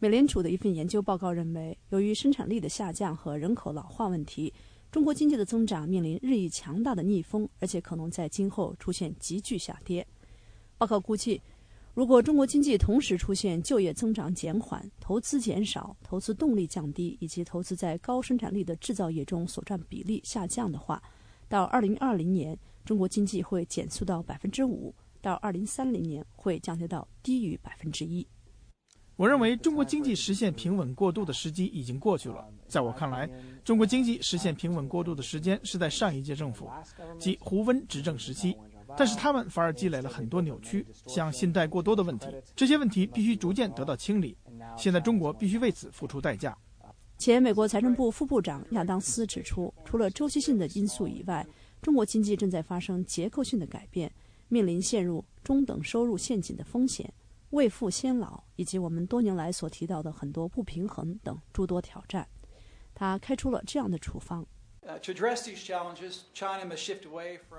[0.00, 4.52] 美联储的一份研究报告认为，由于生产力的下降和人口老化问题，
[4.90, 10.04] 中国经济的增长面临日益强大的逆风，而且可能在今后出现急剧下跌。
[10.76, 11.40] 报告估计。
[12.00, 21.02] 如果中国经济同时出现就业增长减缓、投资减少、投资动力降低，以及投资在高生产力的制造业中所占比例下降的话，
[21.46, 24.90] 到二零二零年，中国经济会减速到百分之五；
[25.20, 28.26] 到二零三零年，会降低到低于百分之一。
[29.16, 32.48] 我认为中国经济实现平稳过渡的时机已经过去了。
[32.66, 33.28] 在我看来，
[33.62, 36.66] 中国经济实现平稳过渡的时间是在上一届政府，
[37.18, 38.56] 即胡温执政时期。
[38.96, 42.26] 但是他们反而积累了很多扭曲，像信贷过多的问题。
[42.54, 44.36] 这些问题必须逐渐得到清理。
[44.76, 46.56] 现在中国必须为此付出代价。
[47.18, 51.46] 前美国财政部副部长亚当斯指出，除了周期性的因素以外，
[51.82, 54.10] 中国经济正在发生结构性的改变，
[54.48, 57.12] 面临陷入中等收入陷阱的风险、
[57.50, 62.26] 未富先老，以及我们多年来所提到的很多不平衡等诸多挑战。
[62.94, 64.46] 他开出了这样的处方。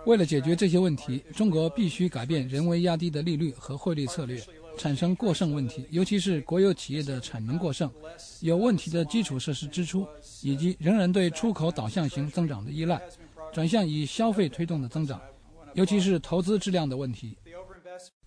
[0.05, 4.41] 为了解决这些问题，中国必须改变人为压低的利率和汇率策略，
[4.77, 7.91] 产生过剩问题，尤其是国有企业的产能过剩、
[8.41, 10.07] 有问题的基础设施支出，
[10.41, 13.01] 以及仍然对出口导向型增长的依赖，
[13.53, 15.21] 转向以消费推动的增长，
[15.73, 17.37] 尤其是投资质量的问题。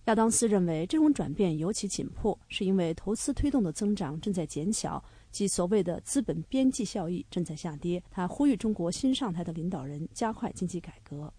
[0.05, 5.03] 亚当斯认为，这种转变尤其紧迫，是因为投资推动的增长正在减小。
[5.31, 8.01] 即所谓的资本边际效益正在下跌。
[8.09, 11.33] 他呼吁中国新上台的领导人加快经济改革。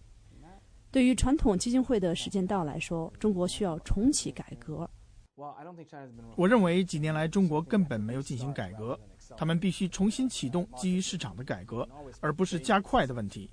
[0.91, 4.89] 对于传统基金会的时间到来说，中国需要重启改革。
[6.35, 8.99] 我认为几年来中国根本没有进行改革，
[9.37, 11.89] 他们必须重新启动基于市场的改革，
[12.21, 13.49] 而不是加快的问题。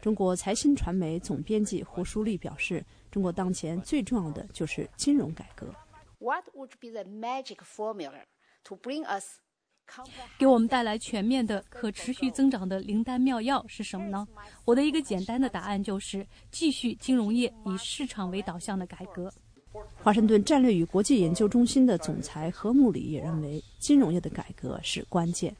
[0.00, 5.72] 中国财新传媒总编辑胡舒立表示，中国当前最重要的就是金融改革。
[6.18, 8.22] What would be the magic formula?
[8.64, 9.38] to bring us
[10.38, 14.26] 给我们带来全面的可持续增长的灵丹妙药是什么呢？
[14.64, 19.30] 我的一个简单的答案就是继续金融业以市场为导向的改革。
[20.02, 25.54] 华盛顿战略与国际研究中心的总裁何穆里也认为，金融业的改革是关键。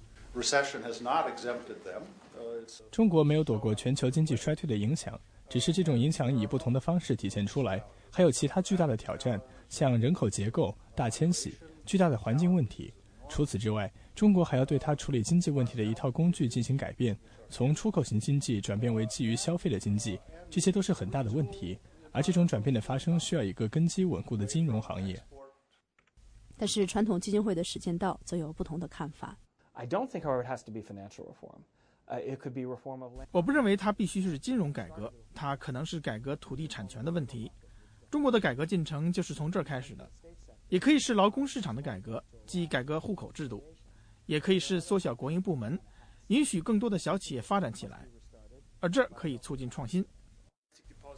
[2.91, 5.19] 中国没有躲过全球经济衰退的影响，
[5.53, 7.79] 只是这种影响以不同的方式体现出来。
[8.11, 9.39] 还有其他巨大的挑战，
[9.69, 11.55] 像人口结构、大迁徙。
[11.85, 12.91] 巨大的环境问题。
[13.29, 17.15] 除此之外，中国还要对它处理经济问题的一套工具进行改变，
[17.51, 21.79] 从出口型经济转变为基于消费的经济，这些都是很大的问题。
[22.13, 25.23] 而这种转变的发生需要一个根基稳固的金融行业。
[26.57, 29.37] 但是，传统基金会的时间到则有不同的看法。
[33.31, 37.51] 我不认为它必须是金融改革，它可能是改革土地产权的问题。
[38.11, 40.11] 中国的改革进程就是从这儿开始的，
[40.69, 43.65] 也可以是劳工市场的改革，即改革户口制度，
[44.27, 45.79] 也可以是缩小国营部门，
[46.27, 48.07] 允许更多的小企业发展起来，
[48.81, 50.05] 而这可以促进创新。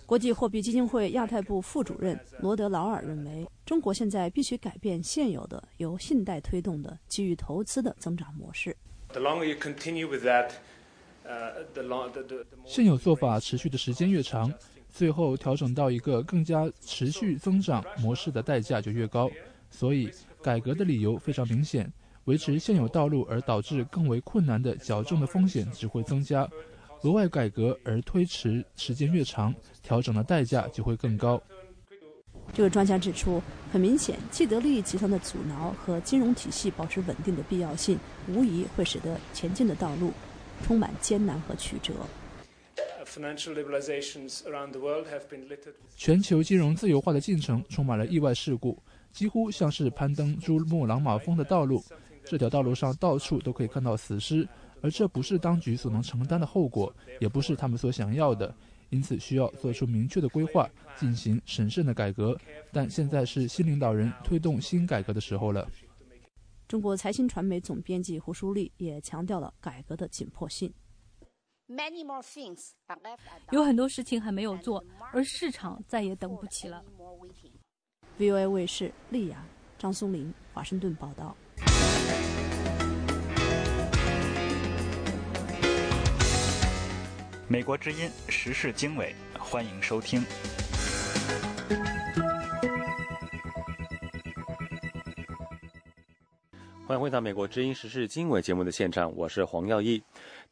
[0.07, 8.77] 国际货币基金会亚太部副主任罗德劳尔认为，中国现在必须改变现有的由信贷推动的基于投资的增长模式。
[12.67, 14.53] 现有做法持续的时间越长，
[14.91, 19.31] 最后调整到一个更加持续增长模式的代价就越高。
[19.71, 20.11] 所以，
[20.43, 21.91] 改革的理由非常明显：
[22.25, 26.49] 维持现有道路而导致更为困难的矫正的风险只会增加。
[27.03, 31.43] 额外改革而推迟时间越长，调整的代价就会更高。
[32.53, 37.99] 这个专家指出，很明显，既得利益集团的阻挠和金融体系保持稳定的必要性，
[38.29, 40.13] 无疑会使得前进的道路
[40.63, 41.95] 充满艰难和曲折。
[45.97, 48.79] 全球金融自由化的进程充满了意外事故，
[49.13, 51.85] 几乎像是攀登珠穆朗玛峰的道路。
[52.25, 54.49] 这条道路上到处都可以看到死尸。
[54.81, 58.55] 而这不是当局所能承担的后果，也不是他们所想要的，
[58.91, 62.37] 因此需要做出明确的规划，进行审慎的改革。
[62.71, 65.67] 但现在是新领导人推动新改革的时候了。
[66.67, 70.73] 中国财新传媒总编辑胡舒立也强调了改革的紧迫性。
[73.51, 76.83] 有很多事情还没有做，而市场再也等不起了。
[78.19, 79.45] VOA 卫视，丽雅、
[79.79, 81.37] 张松林，华盛顿报道。
[87.47, 90.25] 美国之音时事经纬，欢迎收听。
[96.87, 100.03] 欢迎回到美国之音时事经纬节目的现场，我是黄耀义。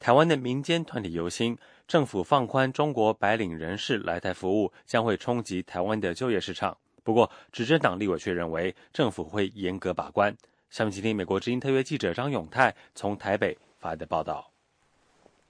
[0.01, 6.75] 台湾的民间团体游心，政府放宽中国白领人士来台服务，将会冲击台湾的就业市场。
[7.05, 10.35] 不过，执政党立委却认为政府会严格把关。
[10.71, 14.51] 下面请听美国之音特约记者张永泰从台北发来的报道。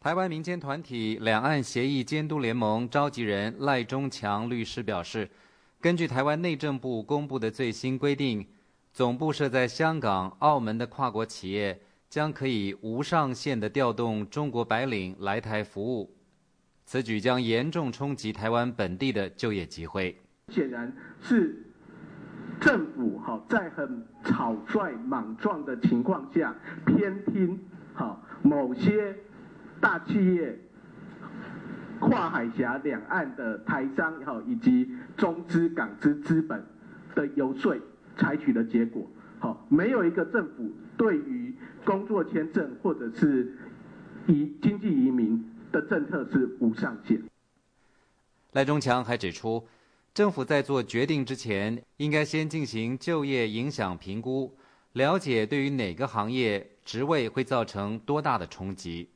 [0.00, 5.30] 台湾民间团体两岸协议监督联盟召集人赖中强律师表示，
[5.80, 8.44] 根据台湾内政部公布的最新规定，
[8.92, 11.80] 总部设在香港、澳门的跨国企业
[12.10, 16.14] 将可以无上限的调动中国白领来台服务，
[16.84, 20.16] 此举将严重冲击台湾本地的就业机会。
[20.48, 21.64] 显然是
[22.60, 27.58] 政府哈在很草率、莽撞的情况下偏听
[27.94, 29.16] 哈某些。
[29.80, 30.56] 大企业、
[31.98, 36.64] 跨海峡两岸的台商好以及中资港资资本
[37.16, 37.76] 的游说
[38.16, 39.06] 采取的结果，
[39.38, 41.54] 好，没有一个政府对于
[41.84, 43.56] 工作签证或者是
[44.26, 47.20] 移经济移民的政策是无上限。
[48.52, 49.66] 赖中强还指出，
[50.12, 54.54] 政府在做决定之前，应该先进行就业影响评估，
[54.92, 59.08] 了解对于哪个行业职位会造成多大的冲击。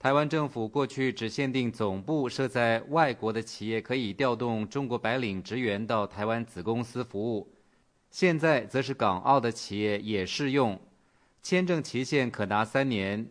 [0.00, 7.52] 台湾政府过去只限定总部设在外国的企业可以调动中国白领职员到台湾子公司服务，
[8.10, 10.80] 现在则是港澳的企业也适用，
[11.42, 13.30] 签证期限可达三年。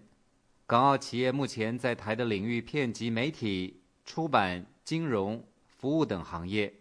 [0.68, 6.72] 港澳企业目前在台的领域遍及媒体、出版、金融服务等行业。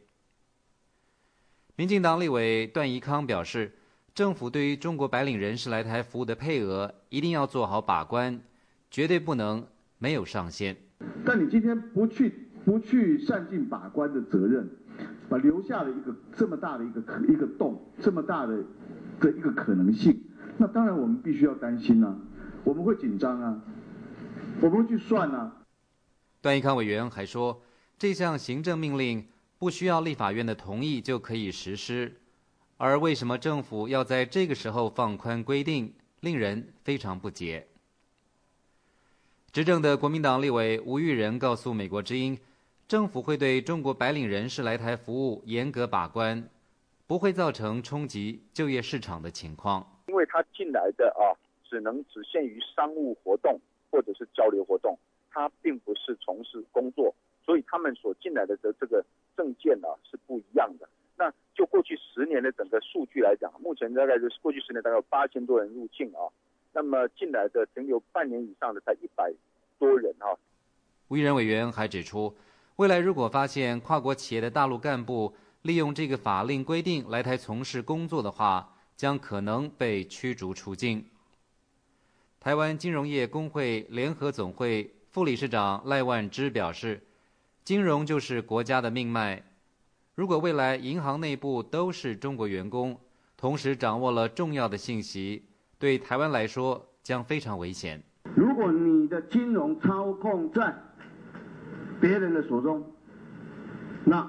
[1.76, 3.78] 民进党立委段宜康表示，
[4.14, 8.38] 政府对于中国白领人士来台服务的配额一定要做好把关，
[8.90, 9.66] 绝对不能。
[9.98, 10.76] 没有上限，
[11.24, 12.32] 但你今天不去
[12.64, 14.68] 不去善尽把关的责任，
[15.28, 18.62] 把留下了一个这么大的一个一个洞，这么大的
[19.20, 20.20] 的一个可能性，
[20.56, 22.16] 那当然我们必须要担心啊，
[22.64, 23.60] 我们会紧张啊，
[24.60, 25.52] 我们会去算啊。
[26.40, 27.60] 段义康委员还说，
[27.98, 29.26] 这项行政命令
[29.58, 32.14] 不需要立法院的同意就可以实施，
[32.76, 37.66] 而为什么政府要在这个时候放宽规定，令人非常不解。
[39.50, 42.38] 执政的国民党立委吴玉仁告诉美国之音，
[42.86, 46.46] 政府会对中国白领人士来台服务严格把关，
[47.06, 49.84] 不会造成冲击就业市场的情况。
[50.06, 51.32] 因为他进来的啊，
[51.64, 53.58] 只能只限于商务活动
[53.90, 54.96] 或者是交流活动，
[55.30, 59.02] 他并不是从事工作，所以他们所进来的的这个
[59.34, 60.86] 证件呢是不一样的。
[61.16, 66.28] 那就过去十年的整个数据来讲，目前大概就是过去十年大概有八千多人入境啊。
[66.78, 69.32] 那么进来的停留半年以上的才一百
[69.80, 70.38] 多人哈。
[71.08, 72.32] 吴仁委员还指出，
[72.76, 81.04] 未来如果发现跨国企业的大陆干部利用这个法令规定来台从事工作的话，将可能被驱逐出境。
[82.38, 87.02] 台湾金融业工会联合总会副理事长赖万之表示
[87.64, 89.42] ：“金融就是国家的命脉，
[90.14, 93.00] 如果未来银行内部都是中国员工，
[93.36, 95.42] 同时掌握了重要的信息，
[95.78, 98.02] 对台湾来说将非常危险。
[98.34, 100.74] 如果你的金融操控在
[102.00, 102.84] 别人的手中，
[104.04, 104.28] 那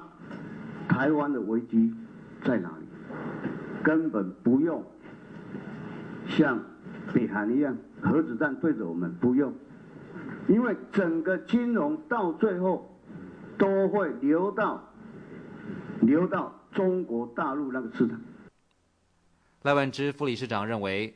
[0.88, 1.94] 台湾的危机
[2.46, 2.86] 在哪里？
[3.84, 4.84] 根本不用
[6.28, 6.62] 像
[7.14, 9.54] 北韩一样核子弹对着我们，不用，
[10.48, 13.00] 因为整个金融到最后
[13.58, 14.84] 都会流到
[16.02, 18.20] 流到中国大陆那个市场。
[19.64, 21.14] 赖万之副理事长认为，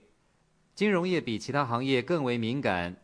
[0.76, 2.96] 金融业比其他行业更为敏感，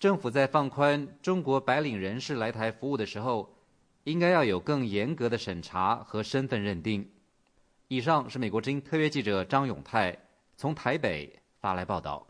[0.00, 3.54] 政府在放宽中国白领人士来台服务的时候，
[4.04, 7.06] 应该要有更严格的审查和身份认定。
[7.88, 10.16] 以上是美国之音特约记者张永泰
[10.56, 12.26] 从台北发来报道。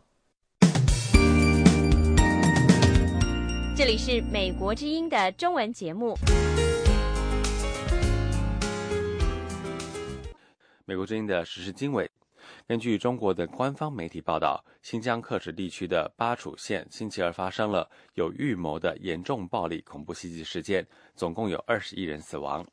[3.73, 6.17] 这里是美国之音的中文节目。
[10.83, 12.11] 美国之音的时事经纬，
[12.65, 22.65] 根据中国的官方媒体报道，新疆克什地区的巴楚县星期二发生了有预谋的严重暴力恐怖袭击事件，总共有二十一人死亡。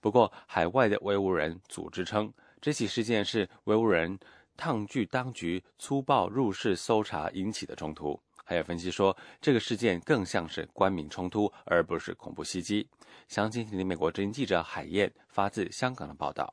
[0.00, 4.18] 不过，海外的维吾人组织称，这起事件是维吾人
[4.56, 8.20] 抗拒当局粗暴入室搜查引起的冲突。
[8.44, 12.88] 还有分析说，这个事件更像是官民冲突，而不是恐怖袭击。
[13.28, 16.52] 详情，请听美国之音记者海燕发自香港的报道。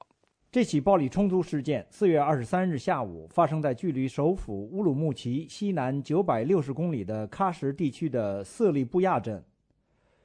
[0.54, 9.44] 这起暴力冲突事件，四月二十三日下午发生在距离首府乌鲁木齐西南九百六十公里的喀什地区的色利布亚镇。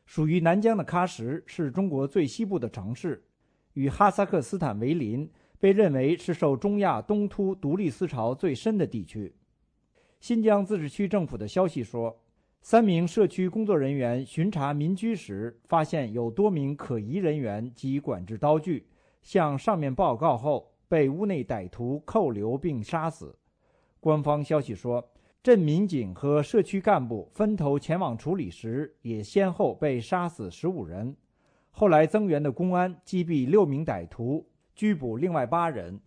[0.04, 3.24] 属于南疆的喀什是中国最西部的城市，
[3.72, 5.26] 与哈萨克斯坦为邻，
[5.58, 9.34] 被认为是受中亚东突独立思潮最深的地区。
[10.20, 12.14] 新疆自治区政府的消息说，
[12.60, 18.86] 三名社区工作人员巡查民居时，发现有多名可疑人员及管制刀具，
[19.28, 23.36] 向上面报告后，被屋内歹徒扣留并杀死。
[24.00, 25.06] 官方消息说。
[25.40, 31.16] 镇民警和社区干部分头前往处理时，也先后被杀死十五人。
[31.70, 36.00] 后来增援的公安击毙六名歹徒，拘捕另外八人。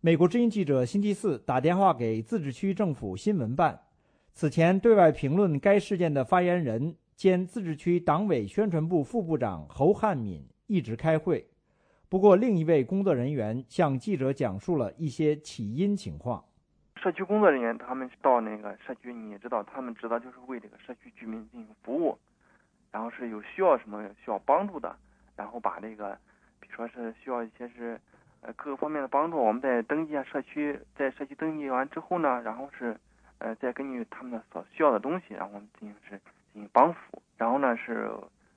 [0.00, 3.78] 美国之音记者星期四打电话给自治区政府新闻办，
[4.32, 11.46] 此前对外评论该事件的发言人兼自治区党委宣传部副部长侯汉敏一直开会。
[12.12, 16.44] 不过，另一位工作人员向记者讲述了一些起因情况。
[16.96, 22.18] 社区工作人员，他们到那个社区，你也知道，他们职责就是为这个社区居民进行服务，
[22.90, 24.94] 然后是有需要什么需要帮助的，
[25.36, 26.14] 然后把这个，
[26.60, 27.98] 比如说是需要一些是，
[28.42, 32.94] 呃各个方面的帮助，我们在登记下社区，在社区登记完之后呢，然后是，
[33.38, 36.20] 呃再根据他们的所需要的东西，然后我们进行是
[36.52, 38.10] 进行帮扶，然后呢是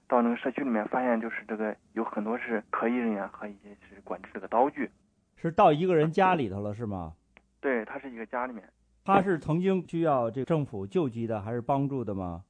[0.07, 4.89] 到那个社区里面发现就是这个有很多是可疑人员和一些是管制这个刀具，
[5.35, 7.13] 是到一个人家里头了是吗？
[7.59, 8.63] 对他是一个家里面，
[9.03, 12.43] 他是曾经需要这政府救济的还是帮助的吗？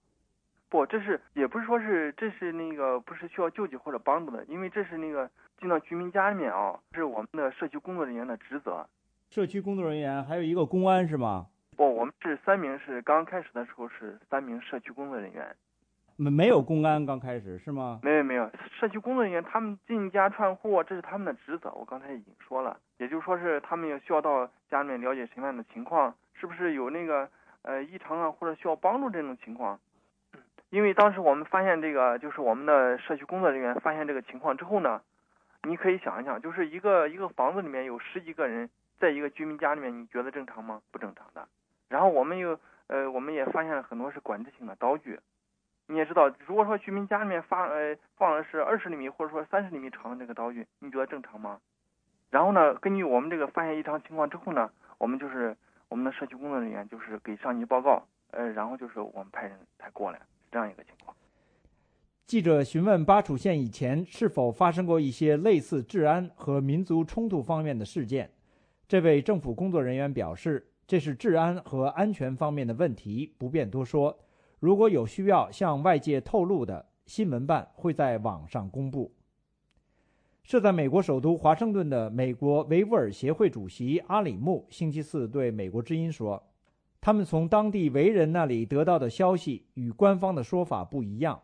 [0.67, 8.85] 不，这是也不是说是这是那个不是需要救济或者帮助的，因为这是那个进到居民家里面啊，是我们的社区工作人员的职责。
[9.29, 11.47] 社区工作人员还有一个公安是吗？
[11.77, 15.55] 不，我们是三名，是刚开始的时候是三名社区工作人员。
[16.17, 17.99] 没没有公安刚开始是吗？
[18.01, 18.49] 没有没有，
[18.79, 21.69] 社区工作人员他们进家串户，这是他们的职责。
[21.73, 27.29] 我刚才已经说了，也就是说是他们也需要到家里面了解什么样的情况，是不是有那个
[27.63, 29.77] 呃异常啊，或者需要帮助这种情况。
[30.69, 35.01] 因为当时我们发现这个，就是我们的社区工作人员发现这个情况之后呢，
[35.63, 40.81] 你可以想一想，就是一个一个房子里面有十几个人，在一个居民家里面，你觉得正常吗？
[40.91, 41.45] 不正常的。
[41.89, 42.57] 然后我们又
[42.87, 45.19] 呃，我们也发现了很多是管制性的刀具。
[45.87, 51.59] 你也知道，如果说居民家里面放呃放的是二十厘米或者说三十厘米长的这个刀具，你觉得正常吗？
[52.31, 55.55] 然后呢，根据我们这个发现异常情况之后呢，我们就是
[55.87, 61.15] 我们的社区工作人员就是给上级报告，呃，然后就是我们派人才过来，是这样一个情况。
[62.25, 68.31] 记者询问巴楚县以前是否发生过一些类似治安和民族冲突方面的事件，
[68.87, 74.17] 这位政府工作人员表示，这是治安和安全方面的问题，不便多说。
[74.65, 79.13] 如果有需要向外界透露的，新闻办会在网上公布。
[80.41, 86.41] 设在美国首都华盛顿的美国维吾尔协会主席阿里木星期四对美国之音说
[86.99, 91.39] ：“他们从当地维人那里得到的消息与官方的说法不一样。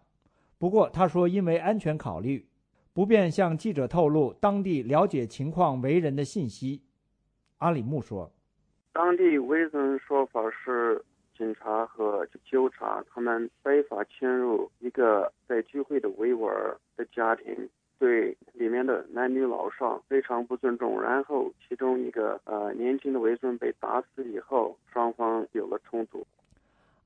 [0.58, 2.50] 不过，他说因为安全考虑，
[2.92, 6.82] 不便向记者透露当地了解情况为人的信息。”
[7.60, 8.32] 阿里木说
[8.92, 11.06] ：“当地维人说法是。”
[11.42, 17.68] 警察和纠察他们非法侵入一个在聚会的维吾尔的家庭，
[17.98, 26.24] 对里面的男女老少非常不尊重，然后其中一个呃年轻的维孙被打死以后，双方有了冲突。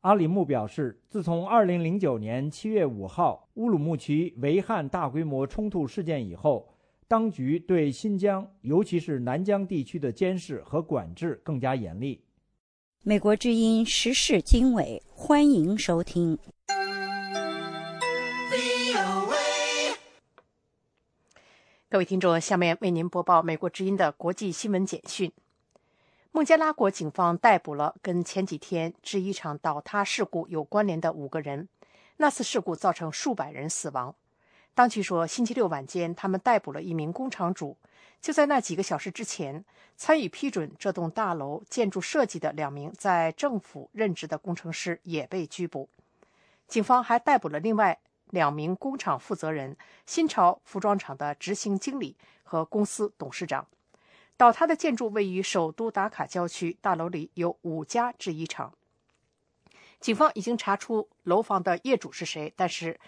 [0.01, 6.67] 阿里木表示，自从2009年7月5号乌鲁木齐维汉大规模冲突事件以后，
[7.07, 12.21] 当局对新疆，尤其是南疆地区的监视和管制更加严厉。
[13.07, 16.39] 美国之音时事经纬，欢迎收听。
[21.87, 25.31] 各位听众，下面为您播报美国之音的国际新闻简讯。
[26.31, 31.69] 孟加拉国警方逮捕了跟前几天制衣厂倒塌事故有关联的五个人。
[32.17, 34.15] 那次事故造成数百人死亡。
[34.73, 37.77] 当局说，星期六晚间，他们逮捕了一名工厂主。
[38.25, 39.63] 就在那几个小时之前，
[39.95, 45.87] 参与批准这栋大楼建筑设计的两名在政府任职的工程师也被拘捕。
[46.67, 47.99] 警方还逮捕了另外
[48.31, 53.67] 两名工厂负责人：新潮服装厂的执行经理和公司董事长。
[54.35, 58.73] 倒塌的建筑位于首都达卡郊区，大楼里有五家制衣厂。
[59.99, 62.99] 警方已经查出楼房的业主是谁，但是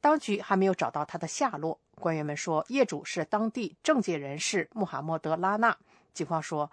[0.00, 1.78] 当局还没有找到他的下落。
[1.94, 5.76] 官员们说，业主是当地政界人士穆罕默德·拉纳。
[6.12, 6.70] 警方说，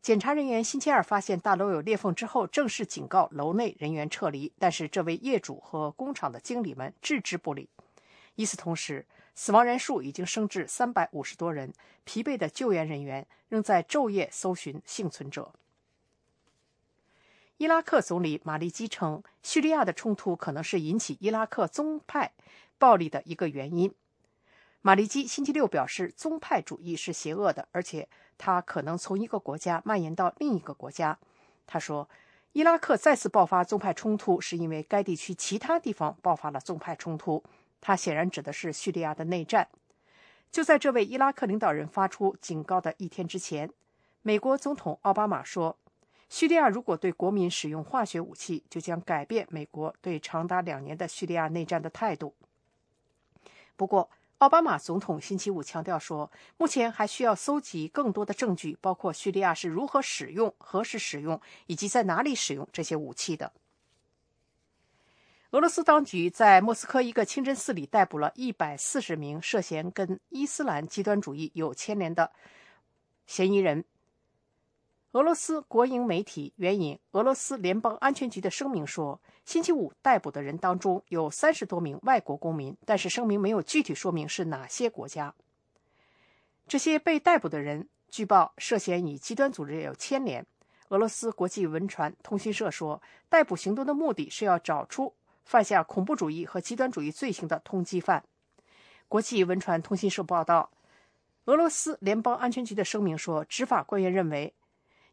[0.00, 7.68] 检查人员星期二发现大楼有裂缝之后，正式警告楼内人员撤离，但是这位业主和工厂的经理们置之不理。
[8.36, 11.72] 与此同时，死亡人数已经升至三百五十多人，
[12.04, 15.52] 疲惫的救援人员仍在昼夜搜寻幸存者。
[17.58, 22.32] 伊拉克总理马利基称，叙利亚的冲突可能是引起伊拉克宗派
[22.76, 23.94] 暴力的一个原因。
[24.84, 31.16] 马利基星期六表示，宗派主义是邪恶的，而且它可能从一个国家蔓延到另一个国家。
[31.68, 32.08] 他说，
[32.50, 37.44] 伊拉克再次爆发宗派冲突，是因为该地区其他地方爆发了宗派冲突。
[37.80, 39.68] 他显然指的是叙利亚的内战。
[40.50, 43.70] 就在这位伊拉克领导人发出警告的一天之前，
[44.22, 45.78] 美国总统奥巴马说，
[46.28, 52.34] 叙利亚如果对国民使用化学武器，就将改变美国对长达两年的叙利亚内战的态度。
[53.76, 54.10] 不过，
[54.42, 56.28] 奥巴马总统星期五强调说，
[56.58, 63.52] 目前还需要搜集更多的证据，包括叙利亚是如何使用、何时使用以及在哪里使用这些武器的。
[65.52, 72.32] 俄罗斯当局在莫斯科一个清真寺里逮捕了一百四十名涉嫌跟伊斯兰极端主义有牵连的
[73.28, 73.84] 嫌疑人。
[75.12, 85.34] 俄罗斯国营媒体援引俄罗斯联邦安全局的声明说，星期五逮捕的人当中有三十多名外国公民，但是声明没有具体说明是哪些国家。
[86.66, 90.46] 这些被逮捕的人据报涉嫌与极端组织有牵连。
[90.88, 95.12] 俄罗斯国际文传通讯社说，逮捕行动的目的是要找出。
[95.44, 98.24] 犯下恐怖主义和极端主义罪行的通缉犯。
[99.08, 100.70] 国际文传通讯社报道，
[101.44, 104.54] 俄罗斯联邦安全局的声明说，执法官员认为，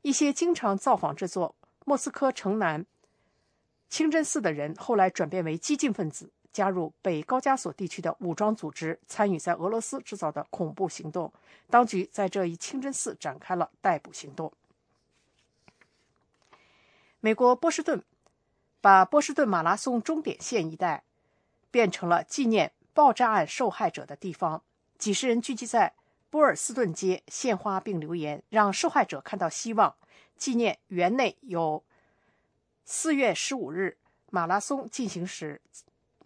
[0.01, 2.85] 一些经常造访这座莫斯科城南
[3.89, 11.31] 清真寺的人，后来转变为激进分子，加入北高加索地区的武装组织，参与在俄罗斯制造的恐怖行动。
[11.69, 14.53] 当局在这一清真寺展开了逮捕行动。
[17.19, 18.03] 美国波士顿。
[18.81, 21.03] 把波士顿马拉松终点线一带
[21.69, 24.63] 变成了纪念爆炸案受害者的地方。
[24.97, 25.93] 几十人聚集在
[26.29, 29.95] 波尔斯顿街，献花并留言，让受害者看到希望。
[30.37, 31.83] 纪念园内有
[32.85, 33.97] 四月十五日
[34.29, 35.59] 马拉松进行时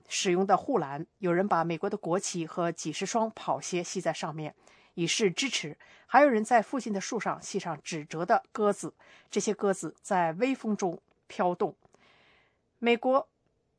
[0.08, 4.54] 使用的护栏，有人把美国的国旗和几十双跑鞋系在上面，
[4.94, 5.78] 以示支持。
[6.06, 8.94] 还有人在附近的树上系上纸折的鸽子，
[9.32, 11.76] 这些鸽子在微风中飘动。
[12.78, 13.28] 美国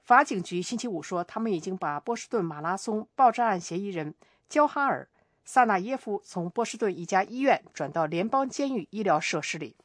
[0.02, 4.14] 法警局星期五说，他们已经把波士顿马拉松爆炸案嫌疑人
[4.48, 5.08] 焦哈尔·
[5.44, 9.76] 萨纳耶夫从波士顿一家医院转到联邦监狱医疗设施里。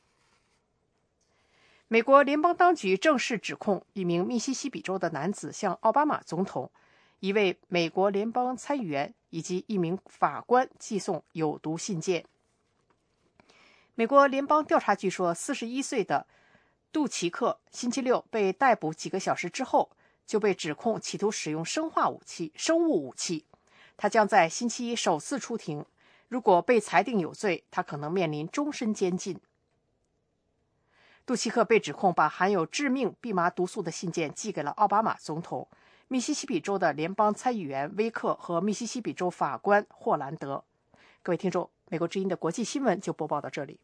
[1.88, 6.72] 美国联邦当局正式指控一名密西西比州的男子向奥巴马总统、
[7.20, 12.26] 一位美国联邦参议员以及一名法官寄送有毒信件。
[13.96, 16.28] 美国联邦调查局说，四十一岁的。
[16.92, 19.92] 杜奇克星期六被逮捕几个小时之后，
[20.26, 23.46] 就被指控企图使用生化武器、生物武器。
[24.02, 25.86] 他将在星期一首次出庭。
[26.30, 29.38] 如果被裁定有罪，他可能面临终身监禁。
[31.26, 35.68] 杜奇克被指控把含有致命蓖麻毒素的信件寄给了奥巴马总统、
[36.08, 40.64] 密西西比州的联邦参议员威克和密西西比州法官霍兰德。
[41.22, 43.78] 各位听众，美国之音的国际新闻就播报到这里。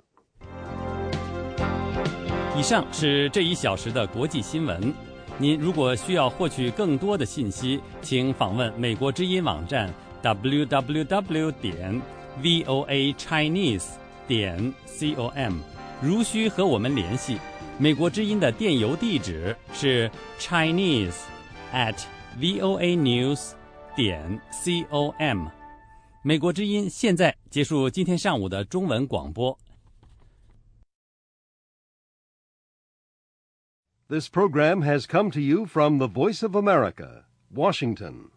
[2.56, 4.94] 以上是这一小时的国际新闻。
[5.38, 9.94] 您如果需要获取更多的信息，请访问美国之音网站
[10.25, 12.01] www 点
[12.43, 13.87] voa chinese
[14.27, 15.59] 点 com。
[16.03, 17.39] 如需和我们联系，
[17.79, 21.17] 美国之音的电邮地址是 chinese
[21.73, 21.97] at
[22.39, 23.53] voa news
[23.95, 25.49] 点 com。
[26.23, 29.59] 美国之音现在结束今天上午的中文广播。
[34.09, 38.31] This program has come to you from the Voice of America, Washington.